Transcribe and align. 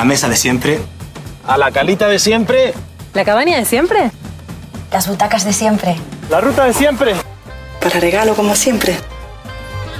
La 0.00 0.06
mesa 0.06 0.30
de 0.30 0.36
siempre. 0.36 0.80
A 1.46 1.58
la 1.58 1.70
calita 1.72 2.08
de 2.08 2.18
siempre. 2.18 2.72
¿La 3.12 3.22
cabaña 3.22 3.58
de 3.58 3.66
siempre? 3.66 4.10
Las 4.90 5.06
butacas 5.06 5.44
de 5.44 5.52
siempre. 5.52 5.94
La 6.30 6.40
ruta 6.40 6.64
de 6.64 6.72
siempre. 6.72 7.14
Para 7.82 8.00
regalo 8.00 8.34
como 8.34 8.56
siempre. 8.56 8.96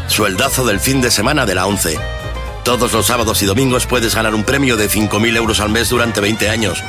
Sueldazo 0.06 0.64
del 0.64 0.80
fin 0.80 1.02
de 1.02 1.10
semana 1.10 1.44
de 1.44 1.54
la 1.54 1.66
11. 1.66 1.98
Todos 2.64 2.94
los 2.94 3.04
sábados 3.04 3.42
y 3.42 3.44
domingos 3.44 3.84
puedes 3.84 4.14
ganar 4.14 4.34
un 4.34 4.42
premio 4.42 4.78
de 4.78 4.88
5.000 4.88 5.36
euros 5.36 5.60
al 5.60 5.68
mes 5.68 5.90
durante 5.90 6.22
20 6.22 6.48
años. 6.48 6.82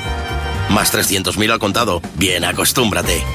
Más 0.70 0.93
300.000 0.93 1.52
al 1.52 1.59
contado. 1.59 2.02
Bien, 2.16 2.46
acostúmbrate. 2.46 3.25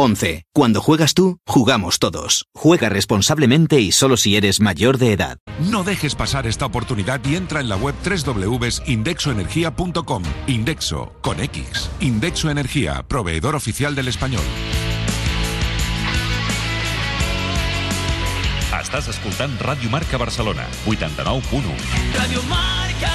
11. 0.00 0.44
Cuando 0.54 0.80
juegas 0.80 1.12
tú, 1.12 1.40
jugamos 1.44 1.98
todos. 1.98 2.46
Juega 2.54 2.88
responsablemente 2.88 3.80
y 3.80 3.90
solo 3.90 4.16
si 4.16 4.36
eres 4.36 4.60
mayor 4.60 4.96
de 4.96 5.12
edad. 5.12 5.38
No 5.58 5.82
dejes 5.82 6.14
pasar 6.14 6.46
esta 6.46 6.66
oportunidad 6.66 7.20
y 7.24 7.34
entra 7.34 7.58
en 7.60 7.68
la 7.68 7.74
web 7.76 7.96
www.indexoenergia.com. 8.04 10.22
Indexo, 10.46 11.14
con 11.20 11.40
X. 11.40 11.90
Indexo 11.98 12.48
Energía, 12.48 13.02
proveedor 13.08 13.56
oficial 13.56 13.96
del 13.96 14.06
español. 14.08 14.44
Estàs 18.78 19.08
escoltant 19.10 19.58
Ràdio 19.60 19.90
Marca 19.90 20.16
Barcelona, 20.16 20.64
89.1. 20.86 21.74
Ràdio 22.14 22.40
Marca! 22.48 23.10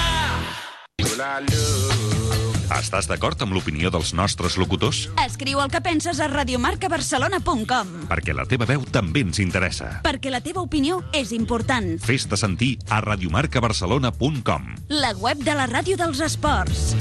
Estàs 2.71 3.07
d'acord 3.09 3.41
amb 3.43 3.53
l'opinió 3.55 3.89
dels 3.93 4.13
nostres 4.15 4.55
locutors? 4.57 5.07
Escriu 5.25 5.59
el 5.63 5.71
que 5.73 5.81
penses 5.83 6.19
a 6.23 6.29
radiomarcabarcelona.com 6.31 7.91
Perquè 8.09 8.35
la 8.35 8.45
teva 8.49 8.67
veu 8.69 8.85
també 8.93 9.25
ens 9.27 9.41
interessa. 9.43 9.89
Perquè 10.05 10.31
la 10.31 10.41
teva 10.45 10.63
opinió 10.63 11.01
és 11.13 11.33
important. 11.35 11.93
Fes-te 12.03 12.39
sentir 12.39 12.77
a 12.89 13.01
radiomarcabarcelona.com 13.03 14.71
La 14.95 15.13
web 15.19 15.43
de 15.43 15.57
la 15.59 15.67
ràdio 15.69 15.99
dels 15.99 16.23
esports. 16.23 16.93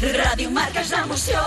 Ràdio 0.00 0.48
Marca 0.50 0.80
és 0.80 0.90
l'emoció. 0.94 1.40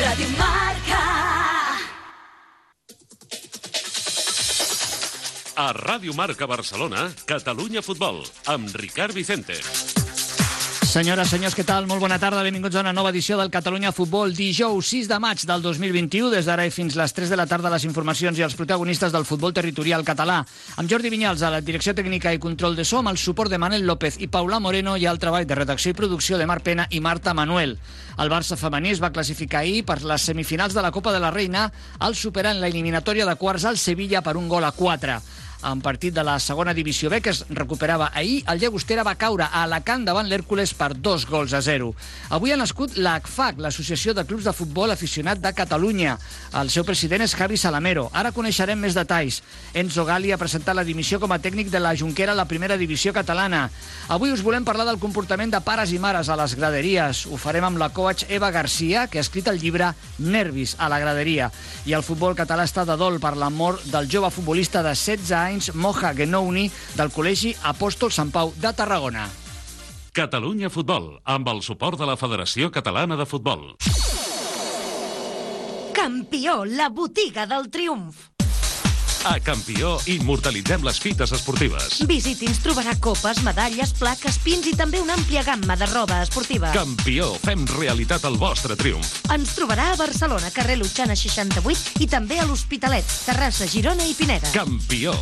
Ràdio 0.00 0.28
Marca. 0.38 1.35
A 5.56 5.72
Ràdio 5.72 6.12
Marca 6.12 6.44
Barcelona, 6.44 7.06
Catalunya 7.24 7.80
Futbol, 7.80 8.20
amb 8.44 8.74
Ricard 8.76 9.16
Vicente. 9.16 9.54
Senyores, 10.84 11.30
senyors, 11.32 11.54
què 11.56 11.64
tal? 11.64 11.86
Molt 11.88 12.02
bona 12.04 12.18
tarda, 12.20 12.42
benvinguts 12.44 12.76
a 12.76 12.82
una 12.84 12.92
nova 12.92 13.08
edició 13.08 13.38
del 13.40 13.48
Catalunya 13.48 13.88
Futbol. 13.96 14.34
Dijous 14.36 14.90
6 14.92 15.08
de 15.08 15.16
maig 15.18 15.46
del 15.48 15.64
2021, 15.64 16.28
des 16.34 16.44
d'ara 16.44 16.66
i 16.68 16.72
fins 16.74 16.92
les 17.00 17.16
3 17.16 17.32
de 17.32 17.38
la 17.40 17.46
tarda, 17.48 17.72
les 17.72 17.86
informacions 17.88 18.36
i 18.36 18.44
els 18.44 18.56
protagonistes 18.56 19.14
del 19.16 19.24
futbol 19.24 19.54
territorial 19.56 20.04
català. 20.04 20.42
Amb 20.76 20.92
Jordi 20.92 21.08
Vinyals 21.08 21.40
a 21.40 21.54
la 21.56 21.62
direcció 21.64 21.94
tècnica 21.96 22.34
i 22.36 22.40
control 22.42 22.76
de 22.76 22.84
so, 22.84 23.00
amb 23.00 23.14
el 23.14 23.16
suport 23.16 23.48
de 23.48 23.56
Manel 23.56 23.88
López 23.88 24.20
i 24.20 24.28
Paula 24.28 24.60
Moreno 24.60 24.98
i 25.00 25.08
el 25.08 25.20
treball 25.20 25.48
de 25.48 25.56
redacció 25.56 25.94
i 25.94 25.96
producció 25.96 26.36
de 26.36 26.50
Marc 26.52 26.68
Pena 26.68 26.84
i 26.90 27.00
Marta 27.00 27.32
Manuel. 27.32 27.78
El 28.20 28.32
Barça 28.32 28.60
femení 28.60 28.92
es 28.92 29.00
va 29.00 29.12
classificar 29.12 29.64
ahir 29.64 29.86
per 29.88 30.02
les 30.04 30.28
semifinals 30.28 30.76
de 30.76 30.84
la 30.84 30.92
Copa 30.92 31.16
de 31.16 31.24
la 31.24 31.32
Reina 31.32 31.70
al 31.98 32.14
superar 32.14 32.52
en 32.52 32.60
la 32.60 32.68
eliminatòria 32.68 33.24
de 33.24 33.36
quarts 33.40 33.64
al 33.64 33.80
Sevilla 33.80 34.20
per 34.20 34.36
un 34.36 34.48
gol 34.52 34.68
a 34.68 34.72
4 34.76 35.20
en 35.64 35.80
partit 35.80 36.14
de 36.14 36.22
la 36.24 36.38
segona 36.38 36.74
divisió 36.74 37.08
B 37.10 37.20
que 37.20 37.30
es 37.30 37.44
recuperava 37.48 38.10
ahir, 38.14 38.42
el 38.50 38.60
Llagostera 38.60 39.04
va 39.06 39.16
caure 39.16 39.46
a 39.46 39.62
Alacant 39.64 40.04
davant 40.04 40.28
l'Hèrcules 40.28 40.74
per 40.76 40.92
dos 40.94 41.24
gols 41.26 41.54
a 41.56 41.62
zero. 41.64 41.94
Avui 42.30 42.52
ha 42.52 42.58
nascut 42.60 42.96
l'ACFAC, 42.96 43.60
l'Associació 43.64 44.14
de 44.14 44.26
Clubs 44.26 44.44
de 44.44 44.52
Futbol 44.52 44.92
Aficionat 44.92 45.40
de 45.40 45.52
Catalunya. 45.56 46.18
El 46.60 46.70
seu 46.70 46.84
president 46.84 47.24
és 47.24 47.34
Javi 47.34 47.56
Salamero. 47.56 48.08
Ara 48.12 48.34
coneixerem 48.36 48.78
més 48.78 48.94
detalls. 48.94 49.40
Enzo 49.74 50.04
Gali 50.04 50.32
ha 50.32 50.40
presentat 50.40 50.76
la 50.76 50.84
dimissió 50.84 51.20
com 51.22 51.32
a 51.32 51.40
tècnic 51.40 51.70
de 51.72 51.80
la 51.80 51.94
Junquera 51.96 52.32
a 52.32 52.38
la 52.38 52.48
primera 52.48 52.76
divisió 52.76 53.14
catalana. 53.16 53.66
Avui 54.12 54.32
us 54.32 54.44
volem 54.44 54.64
parlar 54.64 54.86
del 54.86 55.00
comportament 55.02 55.50
de 55.54 55.62
pares 55.64 55.92
i 55.92 55.98
mares 55.98 56.28
a 56.28 56.36
les 56.36 56.54
graderies. 56.54 57.24
Ho 57.26 57.40
farem 57.40 57.64
amb 57.70 57.80
la 57.80 57.90
coach 57.96 58.26
Eva 58.28 58.50
Garcia, 58.50 59.06
que 59.08 59.18
ha 59.18 59.26
escrit 59.26 59.48
el 59.48 59.60
llibre 59.60 59.94
Nervis 60.18 60.76
a 60.78 60.90
la 60.92 61.00
graderia. 61.00 61.50
I 61.86 61.96
el 61.96 62.04
futbol 62.06 62.36
català 62.36 62.66
està 62.68 62.84
de 62.86 62.96
dol 63.00 63.18
per 63.22 63.36
la 63.36 63.50
mort 63.50 63.82
del 63.90 64.10
jove 64.10 64.30
futbolista 64.30 64.82
de 64.84 64.94
16 64.94 65.32
anys 65.32 65.45
Moja 65.74 66.12
Genouni 66.16 66.66
del 66.98 67.10
Col·legi 67.14 67.54
Apòstol 67.70 68.12
Sant 68.12 68.32
Pau 68.34 68.52
de 68.58 68.72
Tarragona. 68.74 69.26
Catalunya 70.16 70.70
Futbol, 70.72 71.10
amb 71.24 71.48
el 71.52 71.62
suport 71.62 72.00
de 72.00 72.08
la 72.08 72.16
Federació 72.16 72.70
Catalana 72.72 73.18
de 73.20 73.26
Futbol. 73.28 73.76
Campió, 75.96 76.64
la 76.64 76.88
botiga 76.88 77.46
del 77.46 77.70
triomf. 77.70 78.35
A 79.26 79.40
Campió 79.42 79.96
immortalitzem 80.06 80.84
les 80.86 81.00
fites 81.02 81.32
esportives. 81.34 81.96
Visiti'ns 82.06 82.60
trobarà 82.62 82.92
copes, 83.02 83.40
medalles, 83.42 83.90
plaques, 83.98 84.36
pins 84.44 84.68
i 84.70 84.74
també 84.78 85.00
una 85.02 85.16
àmplia 85.18 85.42
gamma 85.42 85.74
de 85.74 85.88
roba 85.90 86.20
esportiva. 86.22 86.70
Campió, 86.76 87.32
fem 87.42 87.66
realitat 87.74 88.28
el 88.30 88.38
vostre 88.38 88.78
triomf. 88.78 89.16
Ens 89.34 89.56
trobarà 89.58 89.88
a 89.90 89.98
Barcelona, 89.98 90.52
carrer 90.54 90.78
Lutxana 90.78 91.18
68 91.18 91.98
i 92.06 92.06
també 92.06 92.38
a 92.38 92.46
l'Hospitalet, 92.46 93.18
Terrassa, 93.26 93.66
Girona 93.66 94.06
i 94.06 94.14
Pineda. 94.14 94.54
Campió. 94.54 95.16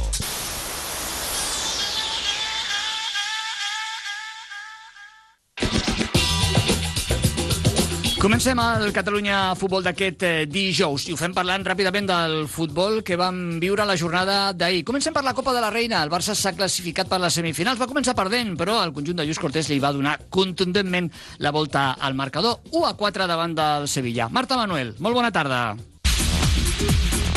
Comencem 8.25 8.57
el 8.57 8.89
Catalunya 8.97 9.53
Futbol 9.53 9.83
d'aquest 9.85 10.23
eh, 10.25 10.47
dijous 10.49 11.03
i 11.11 11.13
ho 11.13 11.19
fem 11.21 11.35
parlant 11.37 11.61
ràpidament 11.67 12.09
del 12.09 12.47
futbol 12.49 13.03
que 13.05 13.19
vam 13.21 13.59
viure 13.61 13.85
la 13.85 13.99
jornada 14.01 14.55
d'ahir. 14.57 14.81
Comencem 14.89 15.13
per 15.13 15.27
la 15.27 15.35
Copa 15.37 15.53
de 15.53 15.61
la 15.61 15.69
Reina. 15.69 16.01
El 16.01 16.09
Barça 16.09 16.33
s'ha 16.33 16.55
classificat 16.57 17.05
per 17.05 17.21
les 17.21 17.37
semifinals. 17.37 17.77
Va 17.77 17.91
començar 17.93 18.17
perdent, 18.17 18.57
però 18.57 18.81
el 18.81 18.97
conjunt 18.97 19.21
de 19.21 19.29
Lluís 19.29 19.43
Cortés 19.45 19.69
li 19.69 19.77
va 19.77 19.93
donar 19.93 20.17
contundentment 20.33 21.13
la 21.45 21.53
volta 21.53 21.91
al 22.01 22.17
marcador. 22.17 22.63
1 22.73 22.87
a 22.89 22.97
4 22.97 23.29
davant 23.29 23.61
del 23.61 23.93
Sevilla. 23.93 24.33
Marta 24.33 24.57
Manuel, 24.57 24.97
molt 25.05 25.21
bona 25.21 25.29
tarda. 25.29 25.75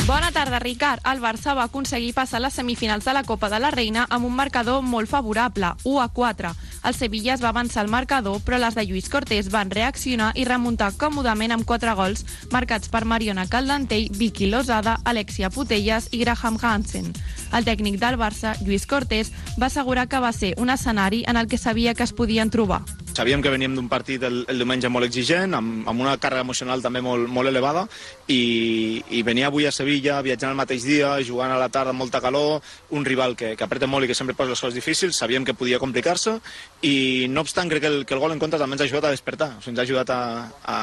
Bona 0.08 0.32
tarda, 0.32 0.56
Ricard. 0.58 1.04
El 1.04 1.20
Barça 1.20 1.52
va 1.52 1.66
aconseguir 1.68 2.14
passar 2.16 2.40
les 2.40 2.54
semifinals 2.56 3.04
de 3.04 3.12
la 3.12 3.26
Copa 3.28 3.50
de 3.52 3.58
la 3.60 3.68
Reina 3.68 4.06
amb 4.08 4.24
un 4.24 4.32
marcador 4.32 4.80
molt 4.80 5.12
favorable, 5.12 5.74
1 5.84 6.00
a 6.00 6.08
4. 6.08 6.54
El 6.84 6.94
Sevilla 6.94 7.34
es 7.34 7.42
va 7.42 7.50
avançar 7.50 7.82
al 7.82 7.90
marcador, 7.90 8.38
però 8.46 8.58
les 8.60 8.76
de 8.76 8.84
Lluís 8.86 9.08
Cortés 9.10 9.50
van 9.50 9.70
reaccionar 9.70 10.30
i 10.38 10.44
remuntar 10.48 10.92
còmodament 11.00 11.52
amb 11.52 11.66
quatre 11.66 11.94
gols, 11.98 12.24
marcats 12.52 12.88
per 12.92 13.04
Mariona 13.04 13.48
Caldentell, 13.50 14.08
Vicky 14.18 14.46
Lozada, 14.52 14.98
Alexia 15.04 15.50
Putelles 15.50 16.08
i 16.12 16.22
Graham 16.22 16.58
Hansen. 16.62 17.12
El 17.52 17.64
tècnic 17.64 17.98
del 17.98 18.18
Barça, 18.20 18.54
Lluís 18.62 18.86
Cortés, 18.86 19.32
va 19.60 19.66
assegurar 19.66 20.08
que 20.08 20.22
va 20.22 20.32
ser 20.32 20.54
un 20.56 20.70
escenari 20.70 21.24
en 21.26 21.36
el 21.36 21.48
que 21.48 21.58
sabia 21.58 21.94
que 21.94 22.04
es 22.04 22.12
podien 22.12 22.50
trobar. 22.50 22.84
Sabíem 23.18 23.42
que 23.42 23.50
veníem 23.50 23.74
d'un 23.74 23.88
partit 23.90 24.22
el, 24.22 24.44
el 24.46 24.60
diumenge 24.62 24.86
molt 24.94 25.08
exigent, 25.08 25.56
amb, 25.58 25.88
amb 25.90 26.02
una 26.04 26.12
càrrega 26.22 26.44
emocional 26.44 26.84
també 26.84 27.00
molt, 27.02 27.26
molt 27.26 27.50
elevada, 27.50 27.88
i, 28.30 29.02
i 29.10 29.24
venir 29.26 29.48
avui 29.48 29.66
a 29.66 29.72
Sevilla, 29.74 30.20
viatjant 30.22 30.52
el 30.52 30.60
mateix 30.60 30.86
dia, 30.86 31.16
jugant 31.26 31.50
a 31.50 31.58
la 31.58 31.66
tarda 31.66 31.90
amb 31.90 31.98
molta 31.98 32.20
calor, 32.22 32.62
un 32.94 33.08
rival 33.08 33.34
que, 33.34 33.56
que 33.58 33.66
apreta 33.66 33.88
molt 33.90 34.06
i 34.06 34.12
que 34.12 34.14
sempre 34.14 34.36
posa 34.38 34.54
les 34.54 34.62
coses 34.62 34.78
difícils, 34.78 35.18
sabíem 35.18 35.42
que 35.42 35.56
podia 35.58 35.80
complicar-se, 35.82 36.36
i 36.82 37.26
no 37.30 37.42
obstant 37.42 37.70
crec 37.70 37.82
que 37.82 37.90
el, 37.90 38.06
que 38.06 38.14
el 38.14 38.20
gol 38.22 38.32
en 38.32 38.38
contra 38.38 38.58
també 38.60 38.76
ens 38.76 38.84
ha 38.84 38.86
ajudat 38.86 39.08
a 39.08 39.14
despertar, 39.14 39.48
o 39.56 39.62
sigui, 39.62 39.72
ens 39.72 39.80
ha 39.80 39.86
ajudat 39.86 40.10
a, 40.14 40.20
a, 40.62 40.76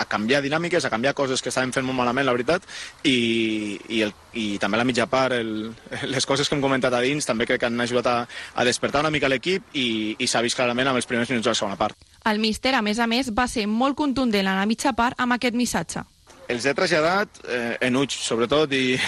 a 0.00 0.04
canviar 0.08 0.40
dinàmiques, 0.44 0.84
a 0.84 0.90
canviar 0.92 1.12
coses 1.18 1.42
que 1.44 1.52
estàvem 1.52 1.74
fent 1.76 1.84
molt 1.84 1.98
malament, 1.98 2.24
la 2.24 2.32
veritat, 2.36 2.64
i, 3.04 3.76
i, 3.88 4.00
el, 4.06 4.14
i 4.32 4.46
també 4.62 4.80
la 4.80 4.86
mitja 4.88 5.06
part, 5.12 5.36
el, 5.36 5.74
les 6.08 6.28
coses 6.28 6.48
que 6.48 6.56
hem 6.56 6.64
comentat 6.64 6.96
a 6.96 7.02
dins, 7.04 7.28
també 7.28 7.46
crec 7.48 7.60
que 7.60 7.68
han 7.68 7.84
ajudat 7.84 8.08
a, 8.08 8.16
a 8.56 8.66
despertar 8.68 9.04
una 9.04 9.12
mica 9.12 9.28
l'equip 9.28 9.76
i, 9.76 10.16
i 10.16 10.30
s'ha 10.30 10.44
vist 10.44 10.56
clarament 10.56 10.88
amb 10.88 11.02
els 11.02 11.10
primers 11.10 11.28
minuts 11.28 11.44
de 11.44 11.52
la 11.52 11.58
segona 11.58 11.76
part. 11.76 12.00
El 12.24 12.40
míster, 12.40 12.72
a 12.78 12.82
més 12.82 13.02
a 13.02 13.10
més, 13.10 13.32
va 13.36 13.48
ser 13.50 13.66
molt 13.68 13.98
contundent 13.98 14.48
a 14.48 14.56
la 14.56 14.66
mitja 14.66 14.96
part 14.96 15.20
amb 15.20 15.36
aquest 15.36 15.58
missatge. 15.58 16.06
Els 16.52 16.66
he 16.68 16.72
traslladat 16.76 17.38
eh, 17.48 17.78
enuig, 17.86 18.12
sobretot, 18.12 18.72
i, 18.76 18.98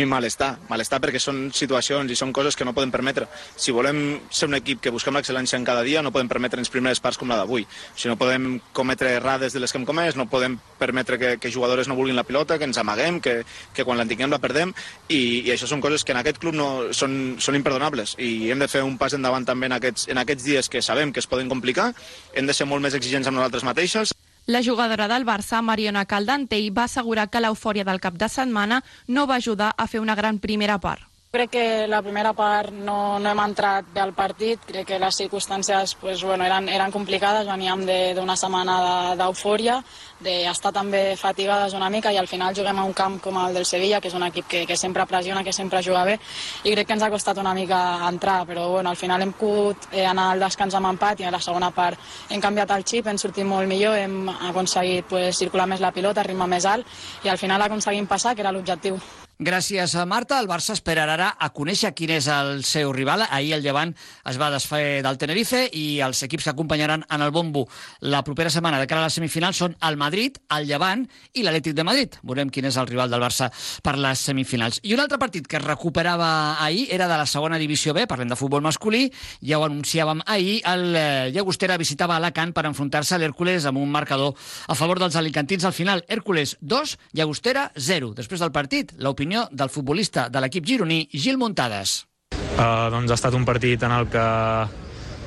i 0.00 0.04
malestar. 0.08 0.54
Malestar 0.70 1.02
perquè 1.04 1.20
són 1.20 1.50
situacions 1.52 2.08
i 2.08 2.16
són 2.16 2.32
coses 2.32 2.56
que 2.56 2.64
no 2.64 2.72
podem 2.72 2.94
permetre. 2.94 3.26
Si 3.60 3.74
volem 3.76 3.98
ser 4.32 4.48
un 4.48 4.56
equip 4.56 4.80
que 4.80 4.92
busquem 4.94 5.18
l'excel·lència 5.18 5.58
en 5.60 5.66
cada 5.68 5.82
dia, 5.84 6.00
no 6.00 6.14
podem 6.14 6.30
permetre'ns 6.32 6.72
primeres 6.72 7.02
parts 7.04 7.20
com 7.20 7.28
la 7.28 7.36
d'avui. 7.42 7.66
Si 7.92 8.08
no 8.08 8.16
podem 8.16 8.56
cometre 8.72 9.12
errades 9.18 9.52
de 9.52 9.60
les 9.60 9.74
que 9.74 9.82
hem 9.82 9.84
comès, 9.84 10.16
no 10.16 10.30
podem 10.32 10.56
permetre 10.80 11.20
que, 11.20 11.34
que 11.42 11.52
jugadors 11.52 11.92
no 11.92 11.98
vulguin 11.98 12.16
la 12.16 12.24
pilota, 12.24 12.56
que 12.56 12.64
ens 12.70 12.80
amaguem, 12.80 13.20
que, 13.20 13.42
que 13.76 13.84
quan 13.84 14.00
la 14.00 14.08
la 14.08 14.40
perdem, 14.40 14.72
i, 15.08 15.44
i 15.44 15.52
això 15.52 15.68
són 15.68 15.84
coses 15.84 16.04
que 16.04 16.16
en 16.16 16.22
aquest 16.22 16.40
club 16.40 16.56
no, 16.56 16.68
són, 16.96 17.36
són 17.38 17.58
imperdonables. 17.60 18.16
I 18.16 18.48
hem 18.50 18.64
de 18.64 18.70
fer 18.70 18.82
un 18.82 18.96
pas 18.96 19.12
endavant 19.12 19.44
també 19.44 19.68
en 19.68 19.76
aquests, 19.76 20.08
en 20.08 20.24
aquests 20.24 20.44
dies 20.48 20.72
que 20.72 20.80
sabem 20.80 21.12
que 21.12 21.20
es 21.20 21.28
poden 21.28 21.52
complicar, 21.52 21.92
hem 22.32 22.48
de 22.48 22.56
ser 22.56 22.64
molt 22.64 22.80
més 22.80 22.96
exigents 22.96 23.28
amb 23.28 23.36
nosaltres 23.36 23.68
mateixes. 23.68 24.16
La 24.46 24.62
jugadora 24.62 25.08
del 25.08 25.24
Barça, 25.24 25.62
Mariona 25.62 26.04
Caldantell, 26.04 26.68
va 26.76 26.84
assegurar 26.84 27.30
que 27.32 27.40
l'eufòria 27.40 27.84
del 27.88 28.00
cap 28.04 28.18
de 28.20 28.28
setmana 28.28 28.82
no 29.08 29.24
va 29.26 29.40
ajudar 29.40 29.72
a 29.72 29.86
fer 29.88 30.02
una 30.04 30.16
gran 30.18 30.38
primera 30.38 30.76
part. 30.78 31.13
Crec 31.34 31.50
que 31.50 31.88
la 31.88 31.98
primera 32.00 32.30
part 32.32 32.70
no, 32.70 33.18
no 33.18 33.26
hem 33.26 33.40
entrat 33.42 33.88
bé 33.90 33.98
al 33.98 34.12
partit, 34.14 34.60
crec 34.68 34.86
que 34.86 34.98
les 35.02 35.16
circumstàncies 35.18 35.96
pues, 35.98 36.20
bueno, 36.22 36.44
eren, 36.46 36.68
eren 36.70 36.94
complicades, 36.94 37.48
veníem 37.48 37.82
d'una 38.14 38.36
setmana 38.38 38.76
d'eufòria, 39.18 39.80
de, 40.20 40.36
d'estar 40.44 40.70
també 40.76 41.00
fatigades 41.18 41.74
una 41.74 41.88
mica 41.90 42.12
i 42.14 42.20
al 42.22 42.30
final 42.30 42.54
juguem 42.54 42.78
a 42.78 42.84
un 42.86 42.94
camp 42.94 43.18
com 43.24 43.40
el 43.42 43.58
del 43.58 43.66
Sevilla, 43.66 43.98
que 43.98 44.12
és 44.12 44.14
un 44.14 44.28
equip 44.28 44.46
que, 44.46 44.62
que 44.62 44.76
sempre 44.78 45.08
pressiona, 45.10 45.42
que 45.42 45.56
sempre 45.58 45.82
juga 45.82 46.04
bé. 46.06 46.20
I 46.62 46.76
crec 46.76 46.86
que 46.86 46.94
ens 47.00 47.02
ha 47.02 47.10
costat 47.10 47.42
una 47.42 47.56
mica 47.58 47.82
entrar, 48.12 48.46
però 48.46 48.68
bueno, 48.76 48.94
al 48.94 49.02
final 49.02 49.26
hem 49.26 49.34
pogut 49.34 49.90
eh, 49.90 50.06
anar 50.06 50.30
al 50.36 50.46
descans 50.46 50.78
amb 50.78 50.92
empat 50.94 51.18
i 51.18 51.26
a 51.26 51.34
la 51.34 51.42
segona 51.42 51.74
part 51.74 52.30
hem 52.30 52.46
canviat 52.46 52.78
el 52.78 52.86
xip, 52.86 53.10
hem 53.10 53.18
sortit 53.18 53.42
molt 53.42 53.66
millor, 53.66 53.98
hem 53.98 54.30
aconseguit 54.30 55.10
pues, 55.10 55.34
circular 55.34 55.66
més 55.66 55.82
la 55.82 55.90
pilota, 55.90 56.22
ritme 56.22 56.46
més 56.46 56.70
alt 56.76 57.26
i 57.26 57.34
al 57.34 57.42
final 57.42 57.66
aconseguim 57.66 58.06
passar, 58.06 58.38
que 58.38 58.46
era 58.46 58.54
l'objectiu. 58.54 59.02
Gràcies 59.44 59.92
a 59.94 60.06
Marta. 60.08 60.38
El 60.40 60.46
Barça 60.48 60.72
esperarà 60.72 61.26
a 61.36 61.50
conèixer 61.52 61.90
quin 61.92 62.14
és 62.14 62.24
el 62.32 62.62
seu 62.64 62.94
rival. 62.96 63.26
Ahir 63.28 63.50
el 63.52 63.60
Llevant 63.60 63.90
es 64.24 64.38
va 64.40 64.46
desfer 64.48 65.02
del 65.04 65.18
Tenerife 65.20 65.66
i 65.76 65.98
els 66.00 66.22
equips 66.24 66.46
que 66.46 66.52
acompanyaran 66.54 67.02
en 67.12 67.20
el 67.20 67.32
bombo 67.34 67.66
la 68.00 68.22
propera 68.24 68.48
setmana 68.48 68.78
de 68.80 68.86
cara 68.88 69.02
a 69.02 69.10
la 69.10 69.12
semifinal 69.12 69.52
són 69.52 69.74
el 69.84 69.98
Madrid, 70.00 70.38
el 70.56 70.64
Llevant 70.70 71.02
i 71.36 71.44
l'Atlètic 71.44 71.76
de 71.76 71.84
Madrid. 71.84 72.16
Veurem 72.24 72.48
quin 72.48 72.70
és 72.70 72.78
el 72.80 72.88
rival 72.88 73.12
del 73.12 73.20
Barça 73.20 73.50
per 73.84 73.98
les 74.00 74.22
semifinals. 74.30 74.78
I 74.80 74.94
un 74.96 75.02
altre 75.04 75.20
partit 75.20 75.44
que 75.44 75.60
es 75.60 75.66
recuperava 75.66 76.30
ahir 76.64 76.86
era 76.88 77.10
de 77.10 77.20
la 77.20 77.28
segona 77.28 77.60
divisió 77.60 77.92
B, 77.92 78.06
parlem 78.08 78.32
de 78.32 78.40
futbol 78.40 78.64
masculí, 78.64 79.10
ja 79.44 79.60
ho 79.60 79.68
anunciàvem 79.68 80.24
ahir, 80.24 80.62
el 80.72 80.96
eh, 80.96 81.28
Llagostera 81.36 81.76
visitava 81.76 82.16
Alacant 82.16 82.56
per 82.56 82.64
enfrontar-se 82.70 83.18
a 83.18 83.20
l'Hèrcules 83.20 83.68
amb 83.68 83.84
un 83.84 83.92
marcador 83.92 84.32
a 84.72 84.78
favor 84.78 85.04
dels 85.04 85.20
alicantins. 85.20 85.68
Al 85.68 85.76
final, 85.76 86.06
Hèrcules 86.08 86.56
2, 86.62 86.96
Llagostera 87.12 87.68
0. 87.76 88.14
Després 88.16 88.40
del 88.40 88.56
partit, 88.56 88.96
l'opinió 88.96 89.33
l'opinió 89.34 89.48
del 89.50 89.68
futbolista 89.68 90.28
de 90.28 90.40
l'equip 90.40 90.64
gironí, 90.64 91.08
Gil 91.12 91.38
Muntades. 91.38 92.06
Uh, 92.54 92.90
doncs 92.90 93.10
ha 93.10 93.18
estat 93.18 93.34
un 93.34 93.44
partit 93.44 93.82
en 93.82 93.90
el 93.90 94.06
que 94.06 94.22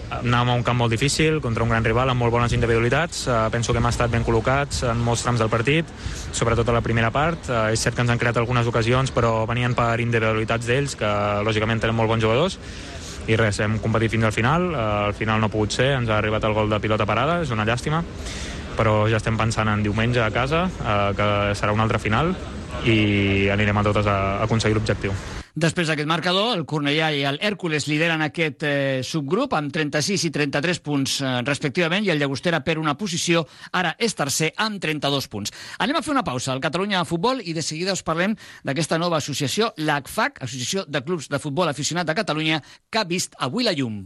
anàvem 0.07 0.49
a 0.53 0.55
un 0.55 0.63
camp 0.63 0.77
molt 0.79 0.91
difícil, 0.91 1.41
contra 1.41 1.63
un 1.63 1.69
gran 1.69 1.83
rival 1.83 2.09
amb 2.09 2.21
molt 2.21 2.31
bones 2.31 2.53
individualitats. 2.53 3.27
Uh, 3.27 3.49
penso 3.51 3.73
que 3.73 3.79
hem 3.79 3.89
estat 3.89 4.11
ben 4.11 4.23
col·locats 4.23 4.83
en 4.87 5.01
molts 5.03 5.23
trams 5.23 5.39
del 5.39 5.49
partit, 5.49 5.85
sobretot 6.31 6.67
a 6.69 6.77
la 6.77 6.81
primera 6.81 7.11
part. 7.11 7.49
Uh, 7.49 7.73
és 7.73 7.81
cert 7.81 7.95
que 7.95 8.05
ens 8.05 8.11
han 8.11 8.19
creat 8.19 8.37
algunes 8.37 8.67
ocasions, 8.67 9.11
però 9.11 9.45
venien 9.45 9.75
per 9.75 9.99
individualitats 9.99 10.67
d'ells, 10.67 10.95
que 10.95 11.13
lògicament 11.43 11.83
tenen 11.83 11.97
molt 11.97 12.09
bons 12.09 12.23
jugadors. 12.23 12.59
I 13.27 13.35
res, 13.35 13.59
hem 13.59 13.75
competit 13.83 14.13
fins 14.13 14.23
al 14.23 14.35
final. 14.35 14.71
Uh, 14.71 15.07
al 15.11 15.17
final 15.17 15.41
no 15.41 15.51
ha 15.51 15.53
pogut 15.53 15.75
ser, 15.75 15.91
ens 15.97 16.09
ha 16.09 16.21
arribat 16.21 16.47
el 16.47 16.55
gol 16.55 16.71
de 16.71 16.79
pilota 16.79 17.05
parada, 17.05 17.41
és 17.43 17.51
una 17.51 17.67
llàstima 17.67 18.05
però 18.77 19.07
ja 19.09 19.17
estem 19.17 19.33
pensant 19.39 19.71
en 19.71 19.81
diumenge 19.81 20.21
a 20.21 20.29
casa, 20.29 20.67
eh, 20.69 21.13
que 21.17 21.27
serà 21.57 21.73
una 21.73 21.87
altra 21.87 21.97
final, 21.97 22.35
i 22.85 23.49
anirem 23.53 23.77
a 23.77 23.83
totes 23.89 24.07
a, 24.07 24.17
aconseguir 24.45 24.77
l'objectiu. 24.77 25.13
Després 25.57 25.89
d'aquest 25.89 26.05
marcador, 26.05 26.51
el 26.53 26.67
Cornellà 26.69 27.07
i 27.17 27.23
el 27.25 27.39
Hèrcules 27.41 27.87
lideren 27.89 28.21
aquest 28.21 28.61
eh, 28.67 28.99
subgrup 29.01 29.55
amb 29.57 29.71
36 29.73 30.27
i 30.27 30.31
33 30.35 30.81
punts 30.85 31.15
eh, 31.23 31.31
respectivament 31.47 32.05
i 32.05 32.11
el 32.13 32.21
Llagostera 32.21 32.59
per 32.61 32.75
una 32.77 32.93
posició, 32.99 33.41
ara 33.73 33.95
és 33.97 34.13
tercer 34.13 34.51
amb 34.61 34.77
32 34.83 35.29
punts. 35.33 35.55
Anem 35.81 35.97
a 35.97 36.03
fer 36.05 36.13
una 36.13 36.25
pausa 36.27 36.53
al 36.53 36.61
Catalunya 36.61 37.01
Futbol 37.09 37.41
i 37.41 37.57
de 37.57 37.65
seguida 37.65 37.97
us 37.97 38.05
parlem 38.05 38.37
d'aquesta 38.69 39.01
nova 39.01 39.17
associació, 39.17 39.71
l'ACFAC, 39.81 40.43
Associació 40.45 40.85
de 40.85 41.01
Clubs 41.01 41.31
de 41.33 41.41
Futbol 41.41 41.73
Aficionat 41.73 42.05
de 42.05 42.17
Catalunya, 42.21 42.61
que 42.91 43.01
ha 43.01 43.09
vist 43.09 43.33
avui 43.41 43.65
la 43.65 43.73
llum. 43.73 44.03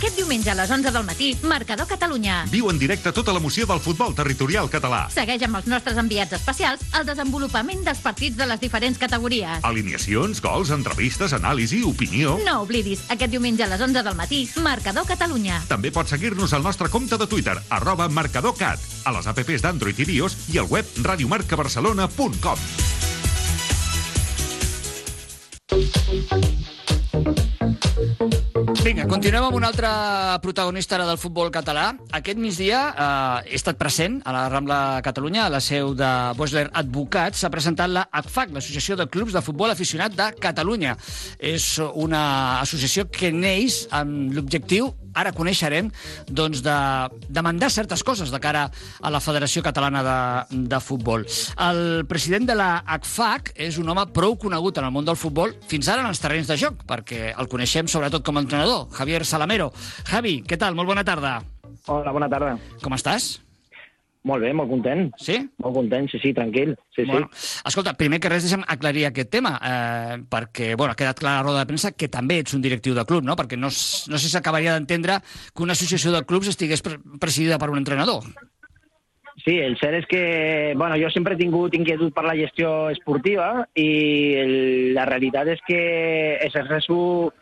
Aquest 0.00 0.16
diumenge 0.16 0.48
a 0.48 0.54
les 0.56 0.70
11 0.72 0.94
del 0.94 1.02
matí, 1.04 1.26
Marcador 1.44 1.84
Catalunya. 1.84 2.46
Viu 2.48 2.70
en 2.70 2.78
directe 2.80 3.10
tota 3.12 3.34
l'emoció 3.36 3.66
del 3.68 3.82
futbol 3.84 4.14
territorial 4.16 4.70
català. 4.72 5.02
Segueix 5.12 5.42
amb 5.44 5.58
els 5.58 5.66
nostres 5.68 5.98
enviats 6.00 6.32
especials 6.38 6.80
el 6.96 7.04
desenvolupament 7.04 7.82
dels 7.84 8.00
partits 8.00 8.38
de 8.38 8.46
les 8.48 8.62
diferents 8.62 8.96
categories. 8.96 9.60
Alineacions, 9.60 10.40
gols, 10.40 10.72
entrevistes, 10.72 11.34
anàlisi, 11.36 11.82
opinió... 11.84 12.38
No 12.46 12.62
oblidis, 12.62 13.02
aquest 13.12 13.34
diumenge 13.34 13.66
a 13.66 13.68
les 13.74 13.84
11 13.84 14.00
del 14.06 14.16
matí, 14.16 14.40
Marcador 14.64 15.04
Catalunya. 15.04 15.60
També 15.68 15.92
pots 15.92 16.16
seguir-nos 16.16 16.56
al 16.56 16.64
nostre 16.64 16.88
compte 16.88 17.20
de 17.20 17.28
Twitter, 17.28 17.58
arroba 17.68 18.08
marcadorcat, 18.08 18.80
a 19.04 19.12
les 19.18 19.28
apps 19.28 19.60
d'Android 19.60 20.00
i 20.00 20.08
iOS 20.16 20.38
i 20.54 20.64
al 20.64 20.72
web 20.72 20.96
radiomarcabarcelona.com. 21.04 22.99
Vinga, 28.80 29.04
continuem 29.04 29.44
amb 29.44 29.56
un 29.58 29.64
altre 29.68 29.88
protagonista 30.40 30.94
ara 30.96 31.04
del 31.04 31.18
futbol 31.20 31.50
català. 31.52 31.90
Aquest 32.16 32.38
migdia 32.40 32.78
eh, 32.88 33.50
he 33.52 33.58
estat 33.58 33.76
present 33.76 34.16
a 34.24 34.32
la 34.32 34.46
Rambla 34.48 34.78
Catalunya, 35.04 35.42
a 35.44 35.52
la 35.52 35.60
seu 35.60 35.92
de 35.92 36.08
Bosler 36.38 36.64
Advocats. 36.80 37.42
S'ha 37.42 37.50
presentat 37.52 37.92
la 37.92 38.06
ACFAC, 38.08 38.54
l'Associació 38.56 38.96
de 38.96 39.04
Clubs 39.12 39.36
de 39.36 39.44
Futbol 39.44 39.74
Aficionat 39.74 40.16
de 40.16 40.30
Catalunya. 40.40 40.96
És 41.36 41.74
una 41.92 42.22
associació 42.62 43.04
que 43.12 43.28
neix 43.36 43.82
amb 43.92 44.32
l'objectiu 44.32 44.94
ara 45.14 45.32
coneixerem 45.36 45.90
doncs, 46.28 46.62
de 46.64 46.76
demandar 47.28 47.70
certes 47.70 48.04
coses 48.06 48.30
de 48.30 48.40
cara 48.42 48.68
a 49.00 49.12
la 49.12 49.20
Federació 49.20 49.62
Catalana 49.66 50.02
de, 50.06 50.60
de 50.70 50.80
Futbol. 50.80 51.26
El 51.58 52.06
president 52.10 52.48
de 52.50 52.56
la 52.58 52.70
ACFAC 52.86 53.52
és 53.56 53.78
un 53.80 53.90
home 53.90 54.06
prou 54.14 54.36
conegut 54.40 54.78
en 54.78 54.88
el 54.88 54.94
món 54.94 55.08
del 55.08 55.18
futbol, 55.20 55.54
fins 55.70 55.90
ara 55.90 56.04
en 56.04 56.10
els 56.10 56.22
terrenys 56.22 56.50
de 56.50 56.58
joc, 56.60 56.84
perquè 56.88 57.34
el 57.34 57.50
coneixem 57.50 57.90
sobretot 57.90 58.24
com 58.26 58.38
a 58.38 58.44
entrenador, 58.44 58.88
Javier 58.96 59.24
Salamero. 59.26 59.70
Javi, 60.08 60.40
què 60.46 60.58
tal? 60.60 60.78
Molt 60.78 60.90
bona 60.90 61.06
tarda. 61.06 61.38
Hola, 61.86 62.12
bona 62.14 62.28
tarda. 62.30 62.56
Com 62.82 62.94
estàs? 62.96 63.38
Molt 64.28 64.44
bé, 64.44 64.50
molt 64.52 64.68
content. 64.68 65.06
Sí? 65.16 65.38
Molt 65.64 65.78
content, 65.78 66.08
sí, 66.12 66.18
sí, 66.20 66.34
tranquil. 66.36 66.74
Sí, 66.94 67.06
bueno, 67.08 67.30
sí. 67.32 67.62
Escolta, 67.70 67.94
primer 67.96 68.20
que 68.20 68.28
res 68.28 68.44
deixa'm 68.44 68.66
aclarir 68.68 69.06
aquest 69.08 69.30
tema, 69.32 69.54
eh, 69.64 70.20
perquè 70.28 70.74
bueno, 70.76 70.92
ha 70.92 70.98
quedat 70.98 71.22
clar 71.22 71.38
a 71.38 71.40
la 71.40 71.46
roda 71.46 71.64
de 71.64 71.70
premsa 71.70 71.94
que 71.96 72.10
també 72.12 72.42
ets 72.42 72.52
un 72.56 72.60
directiu 72.60 72.94
de 72.94 73.06
club, 73.08 73.24
no? 73.24 73.38
Perquè 73.38 73.56
no, 73.56 73.72
no 73.72 74.18
sé 74.20 74.22
si 74.26 74.32
s'acabaria 74.34 74.76
d'entendre 74.76 75.22
que 75.54 75.64
una 75.64 75.72
associació 75.72 76.12
de 76.12 76.24
clubs 76.28 76.52
estigués 76.52 76.84
pre 76.84 77.00
presidida 77.20 77.58
per 77.58 77.70
un 77.72 77.80
entrenador. 77.80 78.28
Sí, 79.40 79.56
el 79.56 79.78
cert 79.80 80.02
és 80.02 80.06
que 80.08 80.22
bueno, 80.76 80.98
jo 81.00 81.08
sempre 81.08 81.32
he 81.34 81.40
tingut 81.40 81.72
inquietud 81.74 82.12
per 82.12 82.26
la 82.26 82.36
gestió 82.36 82.90
esportiva 82.92 83.64
i 83.78 83.90
el, 84.36 84.52
la 84.96 85.06
realitat 85.08 85.48
és 85.54 85.62
que 85.64 85.80
exerceixo 86.44 87.32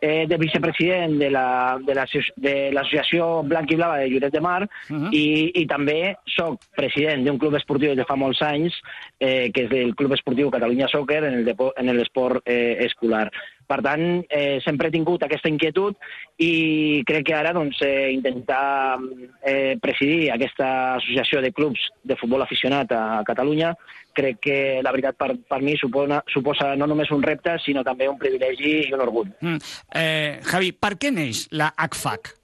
eh, 0.00 0.26
de 0.28 0.36
vicepresident 0.38 1.18
de 1.18 1.30
l'Associació 1.30 3.26
la, 3.26 3.42
de 3.42 3.48
Blanc 3.48 3.72
i 3.72 3.78
Blava 3.78 3.98
de 3.98 4.08
Lloret 4.12 4.32
de 4.32 4.40
Mar 4.40 4.62
uh 4.64 4.68
-huh. 4.68 5.10
i, 5.12 5.50
i 5.62 5.66
també 5.66 6.16
sóc 6.36 6.60
president 6.76 7.24
d'un 7.24 7.38
club 7.38 7.54
esportiu 7.54 7.94
de 7.94 8.04
fa 8.04 8.16
molts 8.16 8.42
anys, 8.42 8.74
eh, 9.20 9.50
que 9.52 9.64
és 9.64 9.70
el 9.70 9.94
Club 9.94 10.12
Esportiu 10.12 10.50
Catalunya 10.50 10.88
Soccer 10.88 11.24
en 11.24 11.96
l'esport 11.96 12.42
eh, 12.46 12.76
escolar. 12.80 13.30
Per 13.68 13.78
tant, 13.84 14.02
eh, 14.32 14.58
sempre 14.64 14.88
he 14.88 14.94
tingut 14.94 15.22
aquesta 15.24 15.50
inquietud 15.50 15.96
i 16.40 17.02
crec 17.08 17.26
que 17.28 17.36
ara 17.36 17.52
doncs, 17.52 17.82
eh, 17.84 18.08
intentar 18.14 18.96
eh, 19.44 19.76
presidir 19.82 20.30
aquesta 20.32 20.70
associació 20.96 21.42
de 21.44 21.52
clubs 21.52 21.82
de 22.02 22.16
futbol 22.16 22.42
aficionat 22.42 22.94
a 22.96 23.22
Catalunya 23.28 23.74
crec 24.18 24.40
que 24.42 24.58
la 24.82 24.92
veritat 24.94 25.18
per, 25.20 25.34
per 25.48 25.60
mi 25.62 25.76
suposa, 25.78 26.22
suposa 26.32 26.72
no 26.80 26.88
només 26.90 27.12
un 27.14 27.22
repte, 27.22 27.58
sinó 27.62 27.84
també 27.86 28.08
un 28.10 28.18
privilegi 28.18 28.88
i 28.88 28.92
un 28.96 29.04
orgull. 29.04 29.30
Mm. 29.44 29.72
Eh, 30.00 30.38
Javi, 30.48 30.72
per 30.72 30.96
què 30.98 31.12
neix 31.14 31.46
la 31.52 31.70
ACFAC? 31.76 32.34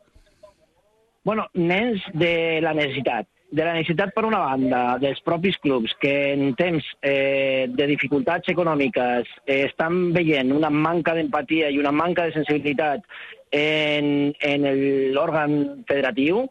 Bueno, 1.24 1.48
neix 1.56 2.04
de 2.12 2.60
la 2.62 2.74
necessitat 2.76 3.26
de 3.54 3.62
la 3.62 3.74
necessitat, 3.76 4.10
per 4.14 4.24
una 4.26 4.40
banda, 4.42 4.80
dels 4.98 5.20
propis 5.22 5.56
clubs 5.62 5.92
que 6.02 6.14
en 6.32 6.56
temps 6.58 6.86
eh, 7.06 7.70
de 7.70 7.86
dificultats 7.86 8.50
econòmiques 8.50 9.30
eh, 9.46 9.60
estan 9.68 10.08
veient 10.16 10.50
una 10.50 10.72
manca 10.74 11.14
d'empatia 11.14 11.70
i 11.70 11.78
una 11.78 11.92
manca 11.94 12.26
de 12.26 12.34
sensibilitat 12.34 13.06
en, 13.54 14.32
en 14.42 14.66
l'òrgan 15.14 15.84
federatiu 15.86 16.48